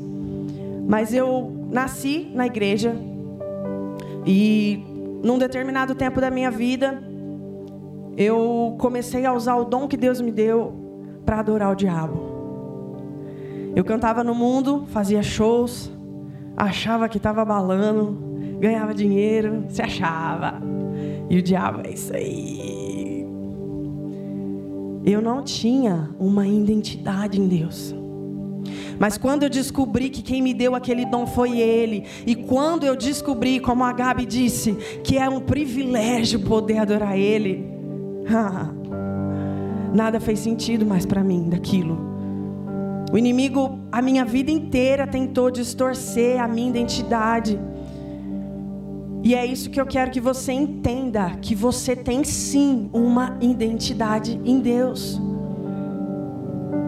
Mas 0.87 1.13
eu 1.13 1.51
nasci 1.69 2.31
na 2.33 2.45
igreja 2.47 2.95
e 4.25 4.81
num 5.21 5.37
determinado 5.37 5.93
tempo 5.95 6.21
da 6.21 6.31
minha 6.31 6.49
vida, 6.49 7.03
eu 8.15 8.75
comecei 8.79 9.25
a 9.25 9.33
usar 9.33 9.55
o 9.55 9.65
dom 9.65 9.87
que 9.87 9.97
Deus 9.97 10.21
me 10.21 10.31
deu 10.31 10.73
para 11.25 11.39
adorar 11.39 11.71
o 11.71 11.75
diabo. 11.75 12.37
Eu 13.75 13.83
cantava 13.83 14.23
no 14.23 14.33
mundo, 14.33 14.85
fazia 14.87 15.21
shows, 15.21 15.91
achava 16.55 17.09
que 17.09 17.17
estava 17.17 17.43
balando, 17.43 18.17
ganhava 18.59 18.93
dinheiro, 18.93 19.65
se 19.69 19.81
achava. 19.81 20.61
E 21.29 21.37
o 21.37 21.43
diabo 21.43 21.81
é 21.85 21.91
isso 21.91 22.15
aí. 22.15 22.76
Eu 25.09 25.21
não 25.21 25.41
tinha 25.41 26.09
uma 26.19 26.45
identidade 26.45 27.39
em 27.39 27.47
Deus. 27.47 27.95
Mas 28.99 29.17
quando 29.17 29.43
eu 29.43 29.49
descobri 29.49 30.09
que 30.09 30.21
quem 30.21 30.41
me 30.41 30.53
deu 30.53 30.75
aquele 30.75 31.05
dom 31.05 31.25
foi 31.25 31.59
Ele, 31.59 32.03
e 32.25 32.35
quando 32.35 32.85
eu 32.85 32.95
descobri, 32.95 33.59
como 33.59 33.83
a 33.83 33.93
Gabi 33.93 34.25
disse, 34.25 34.73
que 35.03 35.17
é 35.17 35.29
um 35.29 35.39
privilégio 35.39 36.41
poder 36.41 36.79
adorar 36.79 37.17
Ele, 37.17 37.65
Nada 39.93 40.19
fez 40.19 40.39
sentido 40.39 40.85
mais 40.85 41.05
para 41.05 41.23
mim 41.23 41.49
daquilo. 41.49 41.97
O 43.11 43.17
inimigo, 43.17 43.79
a 43.89 44.01
minha 44.01 44.25
vida 44.25 44.51
inteira, 44.51 45.07
tentou 45.07 45.49
distorcer 45.49 46.41
a 46.41 46.47
minha 46.47 46.69
identidade. 46.69 47.57
E 49.27 49.35
é 49.35 49.45
isso 49.45 49.69
que 49.69 49.81
eu 49.81 49.85
quero 49.85 50.09
que 50.09 50.21
você 50.21 50.53
entenda: 50.53 51.31
que 51.41 51.53
você 51.53 51.93
tem 51.97 52.23
sim 52.23 52.89
uma 52.93 53.37
identidade 53.41 54.39
em 54.45 54.61
Deus. 54.61 55.19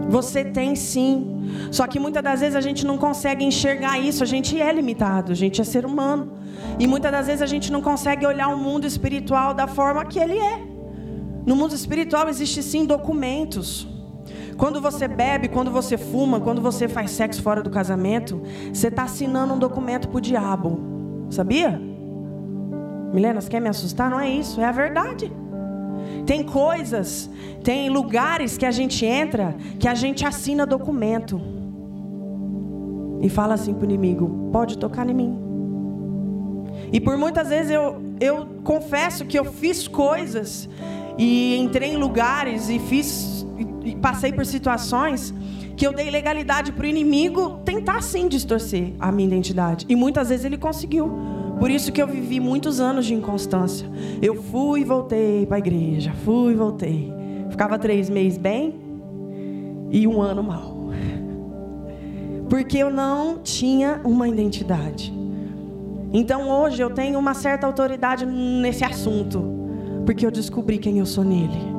Você 0.08 0.46
tem 0.46 0.74
sim. 0.74 1.12
Só 1.70 1.86
que 1.86 2.00
muitas 2.00 2.24
das 2.24 2.40
vezes 2.40 2.56
a 2.56 2.62
gente 2.62 2.86
não 2.86 2.98
consegue 2.98 3.44
enxergar 3.44 4.00
isso, 4.00 4.24
a 4.24 4.26
gente 4.26 4.58
é 4.58 4.72
limitado, 4.72 5.34
a 5.34 5.36
gente 5.36 5.60
é 5.60 5.66
ser 5.66 5.86
humano. 5.86 6.32
E 6.80 6.88
muitas 6.88 7.12
das 7.12 7.28
vezes 7.28 7.42
a 7.42 7.46
gente 7.46 7.74
não 7.74 7.82
consegue 7.82 8.26
olhar 8.26 8.48
o 8.48 8.58
mundo 8.58 8.88
espiritual 8.88 9.54
da 9.54 9.68
forma 9.68 10.06
que 10.06 10.18
ele 10.18 10.38
é. 10.38 10.62
No 11.46 11.58
mundo 11.58 11.76
espiritual 11.76 12.30
existe 12.30 12.64
sim 12.64 12.86
documentos. 12.86 13.86
Quando 14.56 14.80
você 14.80 15.10
bebe, 15.10 15.50
quando 15.50 15.72
você 15.72 15.98
fuma, 15.98 16.40
quando 16.40 16.62
você 16.62 16.88
faz 16.88 17.12
sexo 17.12 17.42
fora 17.42 17.62
do 17.62 17.70
casamento, 17.70 18.42
você 18.74 18.88
está 18.88 19.04
assinando 19.04 19.56
um 19.56 19.60
documento 19.60 20.08
para 20.08 20.18
o 20.18 20.22
diabo. 20.22 20.80
Sabia? 21.30 21.89
Milena, 23.14 23.42
você 23.42 23.50
quer 23.50 23.60
me 23.60 23.70
assustar? 23.70 24.10
Não 24.10 24.20
é 24.20 24.30
isso, 24.30 24.62
é 24.62 24.66
a 24.66 24.72
verdade. 24.72 25.32
Tem 26.26 26.44
coisas, 26.44 27.30
tem 27.64 27.90
lugares 27.90 28.58
que 28.58 28.66
a 28.66 28.72
gente 28.72 29.06
entra 29.06 29.56
que 29.80 29.88
a 29.88 29.96
gente 29.96 30.26
assina 30.26 30.66
documento. 30.66 31.42
E 33.22 33.30
fala 33.30 33.56
assim 33.56 33.74
para 33.74 33.82
o 33.82 33.86
inimigo: 33.86 34.50
pode 34.52 34.78
tocar 34.78 35.10
em 35.10 35.14
mim. 35.14 35.38
E 36.92 37.00
por 37.00 37.18
muitas 37.18 37.50
vezes 37.50 37.72
eu, 37.72 38.02
eu 38.20 38.48
confesso 38.64 39.26
que 39.26 39.38
eu 39.38 39.46
fiz 39.46 39.88
coisas 39.88 40.70
e 41.18 41.58
entrei 41.58 41.94
em 41.94 41.98
lugares 41.98 42.70
e 42.70 42.80
fiz 42.80 43.46
e 43.84 43.96
passei 43.96 44.32
por 44.32 44.46
situações 44.46 45.34
que 45.76 45.86
eu 45.86 45.94
dei 45.94 46.10
legalidade 46.10 46.72
para 46.72 46.84
o 46.84 46.88
inimigo 46.88 47.60
tentar 47.64 48.04
sim 48.04 48.28
distorcer 48.28 48.94
a 49.00 49.12
minha 49.12 49.28
identidade. 49.28 49.86
E 49.88 49.96
muitas 49.96 50.30
vezes 50.30 50.46
ele 50.46 50.58
conseguiu. 50.58 51.39
Por 51.60 51.70
isso 51.70 51.92
que 51.92 52.02
eu 52.02 52.08
vivi 52.08 52.40
muitos 52.40 52.80
anos 52.80 53.06
de 53.06 53.14
inconstância. 53.14 53.88
Eu 54.22 54.42
fui 54.42 54.82
e 54.82 54.84
voltei 54.84 55.46
para 55.46 55.58
a 55.58 55.60
igreja, 55.60 56.14
fui 56.24 56.54
e 56.54 56.56
voltei. 56.56 57.14
Ficava 57.50 57.78
três 57.78 58.10
meses 58.10 58.38
bem 58.38 58.76
e 59.92 60.08
um 60.08 60.22
ano 60.22 60.42
mal. 60.42 60.90
Porque 62.50 62.78
eu 62.78 62.90
não 62.90 63.40
tinha 63.40 64.00
uma 64.04 64.28
identidade. 64.28 65.14
Então 66.12 66.50
hoje 66.50 66.82
eu 66.82 66.90
tenho 66.90 67.20
uma 67.20 67.34
certa 67.34 67.68
autoridade 67.68 68.26
nesse 68.26 68.84
assunto 68.84 69.60
porque 70.06 70.26
eu 70.26 70.32
descobri 70.32 70.80
quem 70.80 70.98
eu 70.98 71.06
sou 71.06 71.24
nele. 71.24 71.79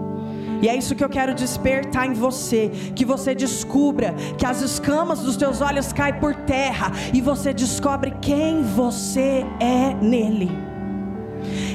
E 0.63 0.69
é 0.69 0.77
isso 0.77 0.95
que 0.95 1.03
eu 1.03 1.09
quero 1.09 1.35
despertar 1.35 2.07
em 2.07 2.13
você, 2.13 2.71
que 2.95 3.05
você 3.05 3.35
descubra 3.35 4.15
que 4.37 4.45
as 4.45 4.61
escamas 4.61 5.21
dos 5.21 5.37
teus 5.37 5.61
olhos 5.61 5.93
caem 5.93 6.15
por 6.15 6.35
terra 6.35 6.93
e 7.13 7.21
você 7.21 7.53
descobre 7.53 8.15
quem 8.21 8.63
você 8.63 9.45
é 9.59 9.95
nele. 9.95 10.51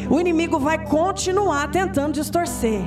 O 0.10 0.20
inimigo 0.20 0.60
vai 0.60 0.86
continuar 0.86 1.70
tentando 1.72 2.14
distorcer. 2.14 2.82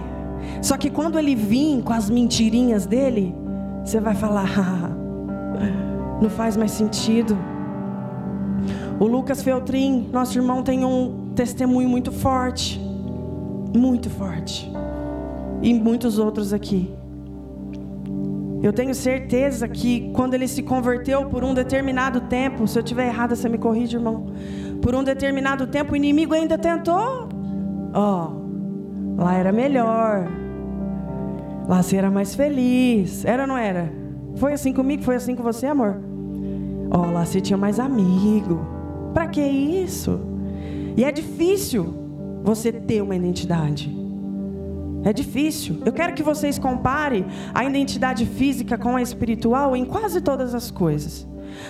Só 0.63 0.77
que 0.77 0.89
quando 0.89 1.19
ele 1.19 1.35
vir 1.35 1.83
com 1.83 1.93
as 1.93 2.09
mentirinhas 2.09 2.87
dele, 2.87 3.35
você 3.85 4.01
vai 4.01 4.15
falar: 4.15 4.49
ah, 4.57 4.91
não 6.23 6.31
faz 6.31 6.57
mais 6.57 6.71
sentido. 6.71 7.37
O 9.01 9.07
Lucas 9.07 9.43
Feltrin, 9.43 10.09
nosso 10.13 10.39
irmão, 10.39 10.63
tem 10.63 10.85
um 10.85 11.33
testemunho 11.35 11.89
muito 11.89 12.13
forte 12.13 12.81
muito 13.77 14.09
forte. 14.11 14.71
E 15.63 15.75
muitos 15.75 16.19
outros 16.19 16.53
aqui. 16.53 16.91
Eu 18.63 18.73
tenho 18.73 18.95
certeza 18.95 19.69
que 19.69 20.11
quando 20.13 20.35
ele 20.35 20.49
se 20.49 20.63
converteu 20.63 21.27
por 21.27 21.45
um 21.45 21.55
determinado 21.55 22.23
tempo, 22.23 22.67
se 22.67 22.79
eu 22.79 22.83
estiver 22.83 23.07
errado, 23.07 23.37
você 23.37 23.49
me 23.49 23.57
corrige, 23.57 23.97
irmão. 23.97 24.27
Por 24.83 24.95
um 24.95 25.05
determinado 25.05 25.67
tempo, 25.67 25.93
o 25.93 25.97
inimigo 25.97 26.35
ainda 26.35 26.59
tentou. 26.59 27.29
Ó, 27.95 28.31
oh, 28.31 29.23
lá 29.23 29.35
era 29.35 29.53
melhor. 29.53 30.29
Lá 31.69 31.83
você 31.83 31.97
era 31.97 32.11
mais 32.11 32.35
feliz. 32.35 33.25
Era 33.25 33.43
ou 33.43 33.49
não 33.49 33.57
era? 33.57 33.93
Foi 34.37 34.53
assim 34.53 34.73
comigo? 34.73 35.03
Foi 35.03 35.15
assim 35.15 35.37
com 35.37 35.43
você, 35.43 35.67
amor? 35.67 36.01
Ó, 36.91 37.03
oh, 37.03 37.13
lá 37.13 37.25
você 37.25 37.41
tinha 37.41 37.57
mais 37.57 37.79
amigo. 37.79 38.67
Para 39.15 39.29
que 39.29 39.41
isso? 39.41 40.21
E 40.97 41.05
é 41.05 41.13
difícil 41.13 41.95
você 42.43 42.73
ter 42.73 43.03
uma 43.03 43.15
identidade. 43.15 44.08
É 45.05 45.13
difícil. 45.13 45.81
Eu 45.85 45.93
quero 45.93 46.15
que 46.15 46.23
vocês 46.23 46.59
comparem 46.59 47.25
a 47.55 47.65
identidade 47.65 48.27
física 48.27 48.77
com 48.77 48.97
a 48.97 49.03
espiritual 49.03 49.77
em 49.77 49.85
quase 49.85 50.21
todas 50.21 50.55
as 50.55 50.71
coisas. 50.71 51.27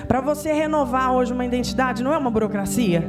Para 0.07 0.21
você 0.21 0.53
renovar 0.53 1.13
hoje 1.13 1.33
uma 1.33 1.45
identidade, 1.45 2.03
não 2.03 2.13
é 2.13 2.19
uma 2.19 2.31
burocracia? 2.31 3.09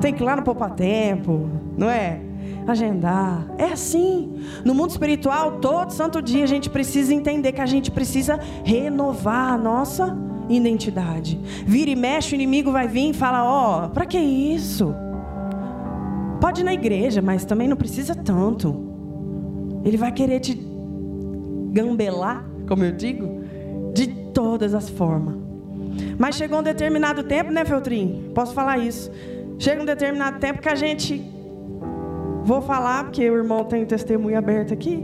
Tem 0.00 0.12
que 0.12 0.22
ir 0.22 0.26
lá 0.26 0.36
no 0.36 0.42
Poupa 0.42 0.68
Tempo, 0.70 1.48
não 1.76 1.88
é? 1.88 2.20
Agendar. 2.66 3.46
É 3.56 3.66
assim. 3.66 4.40
No 4.64 4.74
mundo 4.74 4.90
espiritual, 4.90 5.52
todo 5.52 5.90
santo 5.92 6.20
dia 6.20 6.44
a 6.44 6.46
gente 6.46 6.68
precisa 6.68 7.14
entender 7.14 7.52
que 7.52 7.60
a 7.60 7.66
gente 7.66 7.90
precisa 7.90 8.38
renovar 8.64 9.52
a 9.54 9.58
nossa 9.58 10.16
identidade. 10.48 11.40
Vira 11.66 11.90
e 11.90 11.96
mexe, 11.96 12.34
o 12.34 12.36
inimigo 12.36 12.70
vai 12.70 12.86
vir 12.86 13.10
e 13.10 13.14
fala: 13.14 13.44
Ó, 13.44 13.86
oh, 13.86 13.88
para 13.90 14.06
que 14.06 14.18
isso? 14.18 14.94
Pode 16.40 16.60
ir 16.60 16.64
na 16.64 16.74
igreja, 16.74 17.20
mas 17.20 17.44
também 17.44 17.66
não 17.66 17.76
precisa 17.76 18.14
tanto. 18.14 18.87
Ele 19.88 19.96
vai 19.96 20.12
querer 20.12 20.38
te 20.38 20.54
gambelar, 21.72 22.44
como 22.68 22.84
eu 22.84 22.92
digo, 22.92 23.42
de 23.94 24.06
todas 24.34 24.74
as 24.74 24.86
formas. 24.90 25.34
Mas 26.18 26.36
chegou 26.36 26.58
um 26.58 26.62
determinado 26.62 27.22
tempo, 27.22 27.50
né, 27.50 27.64
Feltrin? 27.64 28.30
Posso 28.34 28.52
falar 28.52 28.76
isso. 28.76 29.10
Chega 29.58 29.80
um 29.80 29.86
determinado 29.86 30.38
tempo 30.40 30.60
que 30.60 30.68
a 30.68 30.74
gente. 30.74 31.24
Vou 32.44 32.60
falar, 32.60 33.04
porque 33.04 33.30
o 33.30 33.34
irmão 33.34 33.64
tem 33.64 33.86
testemunho 33.86 34.36
aberto 34.36 34.74
aqui. 34.74 35.02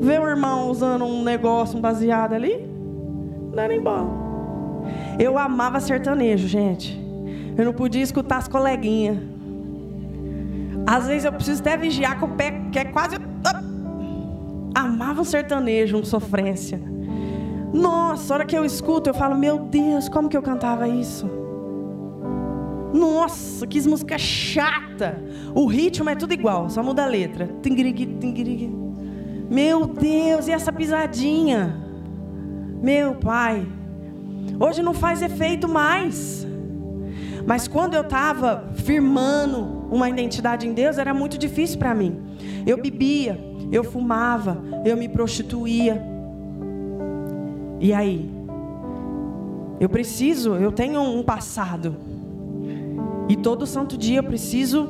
Vê 0.00 0.18
o 0.18 0.26
irmão 0.26 0.68
usando 0.68 1.04
um 1.04 1.22
negócio, 1.22 1.78
um 1.78 1.80
baseado 1.80 2.32
ali. 2.32 2.68
Não 3.54 3.68
nem 3.68 3.80
bom. 3.80 4.84
Eu 5.16 5.38
amava 5.38 5.78
sertanejo, 5.78 6.48
gente. 6.48 7.00
Eu 7.56 7.64
não 7.64 7.72
podia 7.72 8.02
escutar 8.02 8.38
as 8.38 8.48
coleguinhas. 8.48 9.16
Às 10.84 11.06
vezes 11.06 11.24
eu 11.24 11.32
preciso 11.32 11.60
até 11.60 11.76
vigiar 11.76 12.18
com 12.18 12.26
o 12.26 12.30
pé, 12.30 12.62
que 12.72 12.80
é 12.80 12.84
quase. 12.86 13.16
Amava 14.78 15.22
o 15.22 15.24
sertanejo, 15.24 15.96
um 15.96 16.04
sofrência. 16.04 16.80
Nossa, 17.72 18.32
a 18.32 18.36
hora 18.36 18.46
que 18.46 18.56
eu 18.56 18.64
escuto, 18.64 19.10
eu 19.10 19.14
falo, 19.14 19.36
meu 19.36 19.58
Deus, 19.58 20.08
como 20.08 20.28
que 20.28 20.36
eu 20.36 20.42
cantava 20.42 20.86
isso? 20.86 21.28
Nossa, 22.94 23.66
que 23.66 23.80
música 23.88 24.16
chata. 24.16 25.20
O 25.52 25.66
ritmo 25.66 26.08
é 26.08 26.14
tudo 26.14 26.32
igual, 26.32 26.70
só 26.70 26.80
muda 26.80 27.02
a 27.02 27.06
letra. 27.06 27.50
Meu 29.50 29.84
Deus, 29.84 30.46
e 30.46 30.52
essa 30.52 30.72
pisadinha? 30.72 31.76
Meu 32.80 33.16
pai. 33.16 33.66
Hoje 34.60 34.80
não 34.80 34.94
faz 34.94 35.22
efeito 35.22 35.68
mais. 35.68 36.46
Mas 37.44 37.66
quando 37.66 37.94
eu 37.94 38.02
estava 38.02 38.70
firmando 38.76 39.88
uma 39.90 40.08
identidade 40.08 40.68
em 40.68 40.72
Deus, 40.72 40.98
era 40.98 41.12
muito 41.12 41.36
difícil 41.36 41.80
para 41.80 41.92
mim. 41.96 42.16
Eu 42.64 42.80
bebia, 42.80 43.47
eu 43.70 43.84
fumava, 43.84 44.62
eu 44.84 44.96
me 44.96 45.08
prostituía. 45.08 46.02
E 47.80 47.92
aí? 47.92 48.30
Eu 49.80 49.88
preciso, 49.88 50.54
eu 50.54 50.72
tenho 50.72 51.00
um 51.00 51.22
passado. 51.22 51.96
E 53.28 53.36
todo 53.36 53.66
santo 53.66 53.96
dia 53.96 54.18
eu 54.18 54.24
preciso 54.24 54.88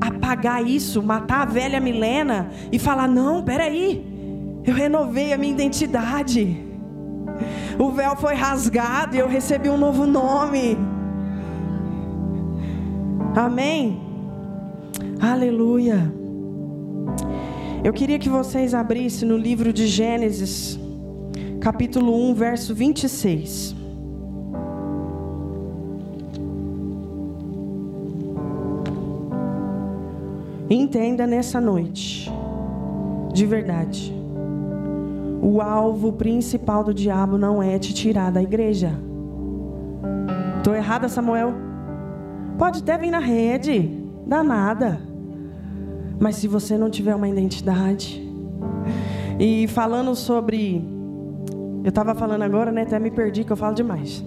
apagar 0.00 0.66
isso, 0.66 1.02
matar 1.02 1.42
a 1.42 1.44
velha 1.44 1.80
Milena 1.80 2.50
e 2.70 2.78
falar: 2.78 3.08
não, 3.08 3.42
peraí, 3.42 4.04
eu 4.64 4.74
renovei 4.74 5.32
a 5.32 5.38
minha 5.38 5.52
identidade. 5.52 6.64
O 7.78 7.90
véu 7.90 8.16
foi 8.16 8.34
rasgado 8.34 9.16
e 9.16 9.18
eu 9.18 9.28
recebi 9.28 9.68
um 9.68 9.76
novo 9.76 10.06
nome. 10.06 10.78
Amém? 13.34 14.00
Aleluia. 15.20 16.21
Eu 17.84 17.92
queria 17.92 18.16
que 18.16 18.28
vocês 18.28 18.74
abrissem 18.74 19.26
no 19.26 19.36
livro 19.36 19.72
de 19.72 19.88
Gênesis, 19.88 20.78
capítulo 21.60 22.14
1, 22.30 22.34
verso 22.34 22.72
26. 22.72 23.74
Entenda 30.70 31.26
nessa 31.26 31.60
noite, 31.60 32.30
de 33.32 33.44
verdade, 33.44 34.14
o 35.42 35.60
alvo 35.60 36.12
principal 36.12 36.84
do 36.84 36.94
diabo 36.94 37.36
não 37.36 37.60
é 37.60 37.80
te 37.80 37.92
tirar 37.92 38.30
da 38.30 38.40
igreja. 38.40 38.92
Estou 40.58 40.72
errada, 40.72 41.08
Samuel? 41.08 41.52
Pode 42.56 42.78
até 42.78 42.96
vir 42.96 43.10
na 43.10 43.18
rede, 43.18 43.90
dá 44.24 44.44
nada. 44.44 45.11
Mas 46.22 46.36
se 46.36 46.46
você 46.46 46.78
não 46.78 46.88
tiver 46.88 47.16
uma 47.16 47.28
identidade. 47.28 48.24
E 49.40 49.66
falando 49.66 50.14
sobre. 50.14 50.80
Eu 51.82 51.88
estava 51.88 52.14
falando 52.14 52.42
agora, 52.42 52.70
né? 52.70 52.82
Até 52.82 52.96
me 53.00 53.10
perdi, 53.10 53.42
que 53.42 53.50
eu 53.50 53.56
falo 53.56 53.74
demais. 53.74 54.24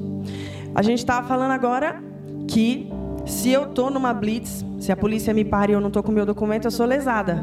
A 0.76 0.82
gente 0.82 0.98
estava 1.00 1.26
falando 1.26 1.52
agora 1.52 2.04
que 2.50 2.92
se 3.26 3.50
eu 3.50 3.68
tô 3.68 3.90
numa 3.90 4.14
blitz, 4.14 4.66
se 4.78 4.92
a 4.92 4.98
polícia 4.98 5.34
me 5.34 5.46
para 5.46 5.72
e 5.72 5.74
eu 5.74 5.80
não 5.80 5.90
tô 5.90 6.04
com 6.04 6.12
meu 6.12 6.26
documento, 6.26 6.66
eu 6.66 6.72
sou 6.72 6.86
lesada. 6.86 7.42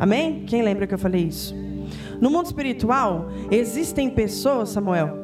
Amém? 0.00 0.44
Quem 0.46 0.62
lembra 0.62 0.84
que 0.88 0.94
eu 0.94 0.98
falei 0.98 1.22
isso? 1.22 1.54
No 2.20 2.28
mundo 2.28 2.46
espiritual, 2.46 3.28
existem 3.52 4.10
pessoas, 4.10 4.70
Samuel, 4.70 5.16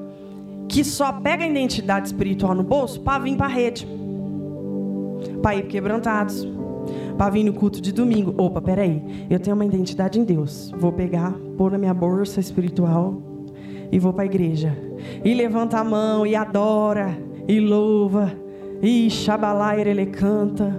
que 0.68 0.85
só 0.85 1.12
pegam 1.14 1.48
a 1.48 1.51
identidade 1.51 2.07
espiritual 2.07 2.55
no 2.55 2.62
bolso 2.62 3.01
para 3.01 3.25
vir 3.25 3.37
para 3.37 3.46
a 3.46 3.48
rede. 3.48 3.88
Para 5.42 5.57
ir 5.57 5.66
quebrantados. 5.66 6.46
Para 7.16 7.31
vir 7.31 7.44
no 7.44 7.53
culto 7.53 7.81
de 7.81 7.92
domingo. 7.92 8.35
Opa, 8.37 8.61
peraí. 8.61 9.27
Eu 9.31 9.38
tenho 9.38 9.55
uma 9.55 9.64
identidade 9.64 10.18
em 10.18 10.25
Deus. 10.25 10.72
Vou 10.79 10.92
pegar, 10.92 11.33
pôr 11.57 11.70
na 11.70 11.79
minha 11.79 11.94
bolsa 11.94 12.40
espiritual 12.40 13.20
e 13.90 13.98
vou 13.98 14.12
para 14.12 14.22
a 14.22 14.27
igreja. 14.27 14.77
E 15.25 15.35
levanta 15.35 15.79
a 15.79 15.85
mão 15.85 16.27
e 16.27 16.35
adora 16.35 17.16
e 17.46 17.61
louva. 17.61 18.33
E 18.81 19.09
xabalaira 19.11 19.90
ele 19.90 20.07
canta. 20.07 20.75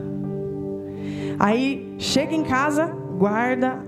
Aí 1.39 1.95
chega 1.97 2.35
em 2.35 2.43
casa, 2.43 2.87
guarda 3.17 3.79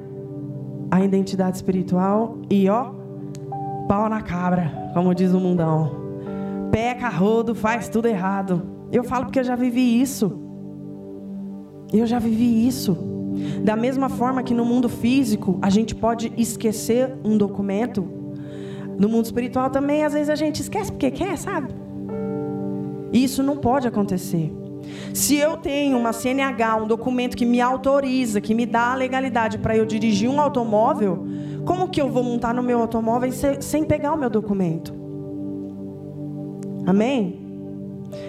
a 0.91 1.03
identidade 1.03 1.57
espiritual 1.57 2.37
e 2.49 2.69
ó, 2.69 2.91
pau 3.87 4.07
na 4.07 4.21
cabra, 4.21 4.71
como 4.93 5.13
diz 5.13 5.33
o 5.33 5.39
mundão. 5.39 6.05
Peca, 6.71 7.09
rodo, 7.09 7.55
faz 7.55 7.89
tudo 7.89 8.07
errado. 8.07 8.61
Eu 8.91 9.03
falo 9.03 9.25
porque 9.25 9.39
eu 9.39 9.43
já 9.43 9.55
vivi 9.55 10.01
isso. 10.01 10.44
Eu 11.93 12.05
já 12.05 12.19
vivi 12.19 12.67
isso. 12.67 12.97
Da 13.63 13.75
mesma 13.75 14.09
forma 14.09 14.43
que 14.43 14.53
no 14.53 14.65
mundo 14.65 14.87
físico 14.87 15.59
a 15.61 15.69
gente 15.69 15.93
pode 15.93 16.31
esquecer 16.37 17.13
um 17.23 17.37
documento, 17.37 18.07
no 18.97 19.09
mundo 19.09 19.25
espiritual 19.25 19.69
também 19.69 20.05
às 20.05 20.13
vezes 20.13 20.29
a 20.29 20.35
gente 20.35 20.61
esquece 20.61 20.91
porque 20.91 21.11
quer, 21.11 21.37
sabe? 21.37 21.73
Isso 23.11 23.43
não 23.43 23.57
pode 23.57 23.87
acontecer. 23.87 24.51
Se 25.13 25.35
eu 25.35 25.57
tenho 25.57 25.97
uma 25.97 26.13
CNH, 26.13 26.77
um 26.77 26.87
documento 26.87 27.35
que 27.35 27.45
me 27.45 27.59
autoriza, 27.59 28.39
que 28.39 28.53
me 28.53 28.65
dá 28.65 28.91
a 28.91 28.95
legalidade 28.95 29.57
para 29.57 29.75
eu 29.75 29.85
dirigir 29.85 30.29
um 30.29 30.39
automóvel, 30.39 31.25
como 31.65 31.89
que 31.89 32.01
eu 32.01 32.09
vou 32.09 32.23
montar 32.23 32.53
no 32.53 32.61
meu 32.61 32.79
automóvel 32.79 33.31
sem 33.59 33.83
pegar 33.83 34.13
o 34.13 34.17
meu 34.17 34.29
documento? 34.29 34.93
Amém? 36.85 37.39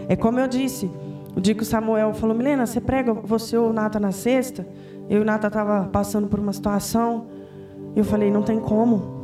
É 0.09 0.17
como 0.17 0.41
eu 0.41 0.49
disse, 0.49 0.91
o 1.37 1.41
dia 1.41 1.55
que 1.55 1.63
o 1.63 1.67
Samuel 1.67 2.15
falou, 2.15 2.35
Milena, 2.35 2.65
você 2.65 2.81
prega 2.81 3.13
você 3.13 3.59
ou 3.59 3.69
o 3.69 3.73
Nata 3.73 4.01
na 4.01 4.11
sexta? 4.11 4.67
Eu 5.09 5.19
e 5.19 5.21
o 5.21 5.25
Nata 5.25 5.49
estava 5.49 5.85
passando 5.85 6.27
por 6.29 6.41
uma 6.41 6.53
situação. 6.53 7.27
Eu 7.95 8.05
falei, 8.05 8.31
não 8.31 8.43
tem 8.43 8.59
como. 8.59 9.15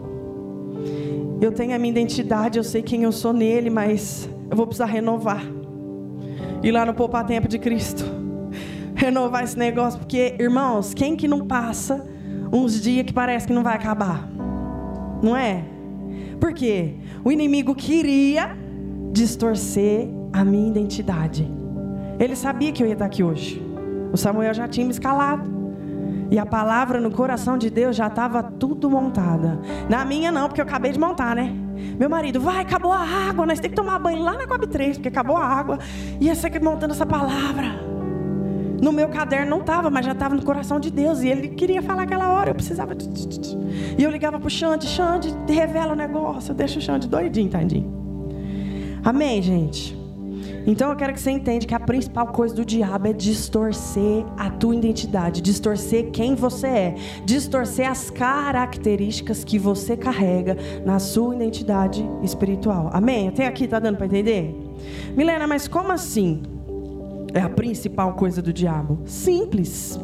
Eu 1.40 1.51
tenho 1.51 1.75
a 1.75 1.79
minha 1.79 1.90
identidade, 1.90 2.59
eu 2.59 2.64
sei 2.64 2.83
quem 2.83 3.03
eu 3.03 3.12
sou 3.12 3.33
nele, 3.33 3.70
mas 3.70 4.29
eu 4.51 4.57
vou 4.57 4.66
precisar 4.66 4.85
renovar 4.85 5.42
ir 6.62 6.70
lá 6.70 6.85
no 6.85 6.92
Poupar 6.92 7.25
Tempo 7.25 7.48
de 7.48 7.59
Cristo. 7.59 8.05
Renovar 8.94 9.42
esse 9.42 9.59
negócio, 9.59 9.98
porque, 9.98 10.37
irmãos, 10.38 10.94
quem 10.94 11.16
que 11.16 11.27
não 11.27 11.46
passa 11.46 12.07
uns 12.53 12.81
dias 12.81 13.07
que 13.07 13.12
parece 13.12 13.46
que 13.46 13.53
não 13.53 13.62
vai 13.62 13.75
acabar? 13.75 14.29
Não 15.22 15.35
é? 15.35 15.64
Por 16.38 16.53
quê? 16.53 16.96
O 17.25 17.33
inimigo 17.33 17.75
queria 17.75 18.57
distorcer 19.12 20.09
a 20.33 20.44
minha 20.44 20.68
identidade. 20.68 21.62
Ele 22.18 22.37
sabia 22.37 22.72
que 22.72 22.83
eu 22.83 22.87
ia 22.87 22.92
estar 22.92 23.07
aqui 23.07 23.22
hoje. 23.22 23.62
O 24.12 24.16
Samuel 24.16 24.53
já 24.55 24.68
tinha 24.68 24.87
me 24.87 24.92
escalado. 24.92 25.62
E 26.31 26.38
a 26.38 26.46
palavra 26.46 26.98
no 26.98 27.11
coração 27.11 27.59
de 27.59 27.68
Deus 27.68 27.94
já 27.94 28.07
estava 28.07 28.42
tudo 28.42 28.88
montada. 28.88 29.61
Na 29.88 30.03
minha 30.03 30.33
não, 30.33 30.48
porque 30.48 30.62
eu 30.62 30.64
acabei 30.64 30.90
de 30.90 30.98
montar, 30.98 31.37
né? 31.37 31.55
Meu 31.98 32.09
marido, 32.09 32.40
vai, 32.40 32.62
acabou 32.62 32.90
a 32.90 33.01
água, 33.01 33.44
nós 33.44 33.61
temos 33.61 33.77
que 33.77 33.83
tomar 33.83 33.98
banho 33.98 34.22
lá 34.22 34.33
na 34.33 34.46
Coab 34.46 34.66
3, 34.66 34.96
porque 34.96 35.09
acabou 35.09 35.37
a 35.37 35.44
água. 35.44 35.79
E 36.18 36.31
essa 36.31 36.46
aqui 36.46 36.59
montando 36.59 36.94
essa 36.94 37.05
palavra. 37.05 37.92
No 38.81 38.92
meu 38.92 39.11
caderno 39.11 39.51
não 39.51 39.61
estava, 39.61 39.90
mas 39.90 40.07
já 40.07 40.12
estava 40.12 40.35
no 40.35 40.42
coração 40.42 40.81
de 40.81 40.90
Deus. 40.90 41.22
E 41.22 41.29
ele 41.29 41.48
queria 41.48 41.83
falar 41.83 42.05
aquela 42.05 42.31
hora, 42.31 42.51
eu 42.51 42.55
precisava. 42.55 42.94
E 43.98 44.03
eu 44.03 44.11
ligava 44.11 44.38
para 44.38 44.46
o 44.46 44.51
Xande, 44.51 44.87
Xande, 44.87 45.35
revela 45.46 45.92
o 45.92 45.96
negócio, 45.96 46.55
deixa 46.55 46.79
o 46.79 46.83
Xande 46.83 47.07
doidinho, 47.09 47.51
tadinho. 47.51 47.92
Amém, 49.05 49.42
gente? 49.42 50.02
Então 50.66 50.90
eu 50.90 50.96
quero 50.96 51.12
que 51.12 51.20
você 51.20 51.31
entenda 51.31 51.66
que 51.66 51.74
a 51.74 51.81
principal 51.81 52.28
coisa 52.28 52.55
do 52.55 52.64
diabo 52.64 53.09
é 53.09 53.12
distorcer 53.12 54.24
a 54.37 54.50
tua 54.50 54.74
identidade, 54.74 55.40
distorcer 55.40 56.11
quem 56.11 56.35
você 56.35 56.66
é, 56.66 56.94
distorcer 57.24 57.90
as 57.90 58.11
características 58.11 59.44
que 59.44 59.59
você 59.59 59.96
carrega 59.96 60.57
na 60.85 60.98
sua 60.98 61.35
identidade 61.35 62.05
espiritual. 62.22 62.90
Amém? 62.92 63.28
Até 63.28 63.46
aqui 63.46 63.66
tá 63.66 63.78
dando 63.78 63.96
para 63.96 64.07
entender? 64.07 64.55
Milena, 65.16 65.46
mas 65.46 65.68
como 65.68 65.92
assim? 65.92 66.42
É 67.35 67.40
a 67.40 67.48
principal 67.48 68.14
coisa 68.14 68.42
do 68.42 68.52
diabo? 68.52 69.00
Simples. 69.07 69.98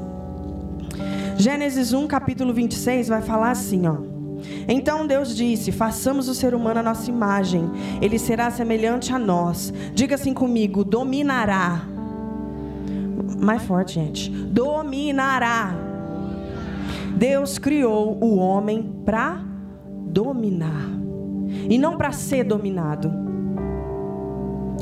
Gênesis 1.37 1.93
1, 1.93 2.07
capítulo 2.09 2.53
26 2.53 3.09
vai 3.09 3.23
falar 3.23 3.51
assim, 3.51 3.87
ó. 3.87 4.18
Então 4.67 5.07
Deus 5.07 5.35
disse: 5.37 5.73
façamos 5.73 6.29
o 6.29 6.35
ser 6.35 6.55
humano 6.55 6.81
a 6.81 6.83
nossa 6.83 7.11
imagem, 7.11 7.71
ele 8.01 8.19
será 8.19 8.51
semelhante 8.51 9.13
a 9.13 9.19
nós. 9.19 9.73
Diga 9.95 10.15
assim 10.15 10.35
comigo: 10.35 10.85
dominará. 10.85 11.83
Mais 13.41 13.63
forte, 13.63 13.95
gente. 13.95 14.31
Dominará. 14.31 15.75
Deus 17.17 17.59
criou 17.59 18.17
o 18.23 18.37
homem 18.37 18.95
para 19.05 19.41
dominar 20.07 20.89
e 21.69 21.79
não 21.79 21.97
para 21.97 22.13
ser 22.13 22.45
dominado. 22.45 23.11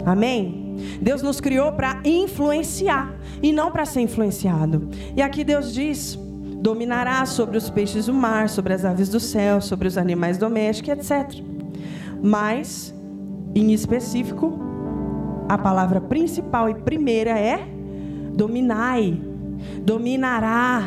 Amém? 0.05 0.77
Deus 1.01 1.23
nos 1.23 1.41
criou 1.41 1.73
para 1.73 2.01
influenciar 2.05 3.15
e 3.43 3.53
não 3.53 3.71
para 3.71 3.85
ser 3.85 4.03
influenciado. 4.03 4.89
E 5.17 5.23
aqui 5.23 5.43
Deus 5.43 5.73
diz 5.73 6.19
dominará 6.67 7.25
sobre 7.27 7.57
os 7.57 7.71
peixes 7.71 8.07
do 8.07 8.13
mar, 8.13 8.49
sobre 8.49 8.75
as 8.75 8.85
aves 8.85 9.09
do 9.09 9.21
céu, 9.21 9.61
sobre 9.61 9.87
os 9.87 9.97
animais 9.97 10.37
domésticos, 10.37 10.91
etc. 10.91 11.41
Mas, 12.21 12.93
em 13.55 13.73
específico, 13.73 14.59
a 15.49 15.57
palavra 15.57 16.01
principal 16.01 16.69
e 16.69 16.75
primeira 16.75 17.39
é 17.39 17.61
dominai, 18.35 19.17
dominará. 19.81 20.83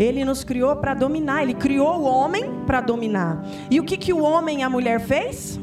Ele 0.00 0.24
nos 0.24 0.42
criou 0.42 0.74
para 0.74 0.94
dominar, 0.94 1.44
ele 1.44 1.54
criou 1.54 2.00
o 2.00 2.04
homem 2.06 2.50
para 2.66 2.80
dominar. 2.80 3.46
E 3.70 3.78
o 3.78 3.84
que, 3.84 3.96
que 3.96 4.12
o 4.12 4.20
homem 4.20 4.60
e 4.60 4.62
a 4.64 4.68
mulher 4.68 4.98
fez? 4.98 5.60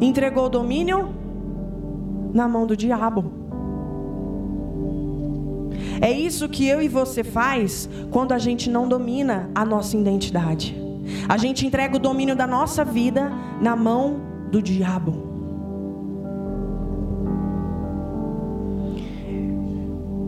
Entregou 0.00 0.46
o 0.46 0.48
domínio 0.48 1.14
na 2.34 2.48
mão 2.48 2.66
do 2.66 2.76
diabo. 2.76 3.43
É 6.04 6.12
isso 6.12 6.50
que 6.50 6.68
eu 6.68 6.82
e 6.82 6.88
você 6.88 7.24
faz 7.24 7.88
quando 8.10 8.32
a 8.32 8.38
gente 8.38 8.68
não 8.68 8.86
domina 8.86 9.48
a 9.54 9.64
nossa 9.64 9.96
identidade. 9.96 10.76
A 11.26 11.38
gente 11.38 11.66
entrega 11.66 11.96
o 11.96 11.98
domínio 11.98 12.36
da 12.36 12.46
nossa 12.46 12.84
vida 12.84 13.32
na 13.58 13.74
mão 13.74 14.20
do 14.50 14.60
diabo. 14.60 15.32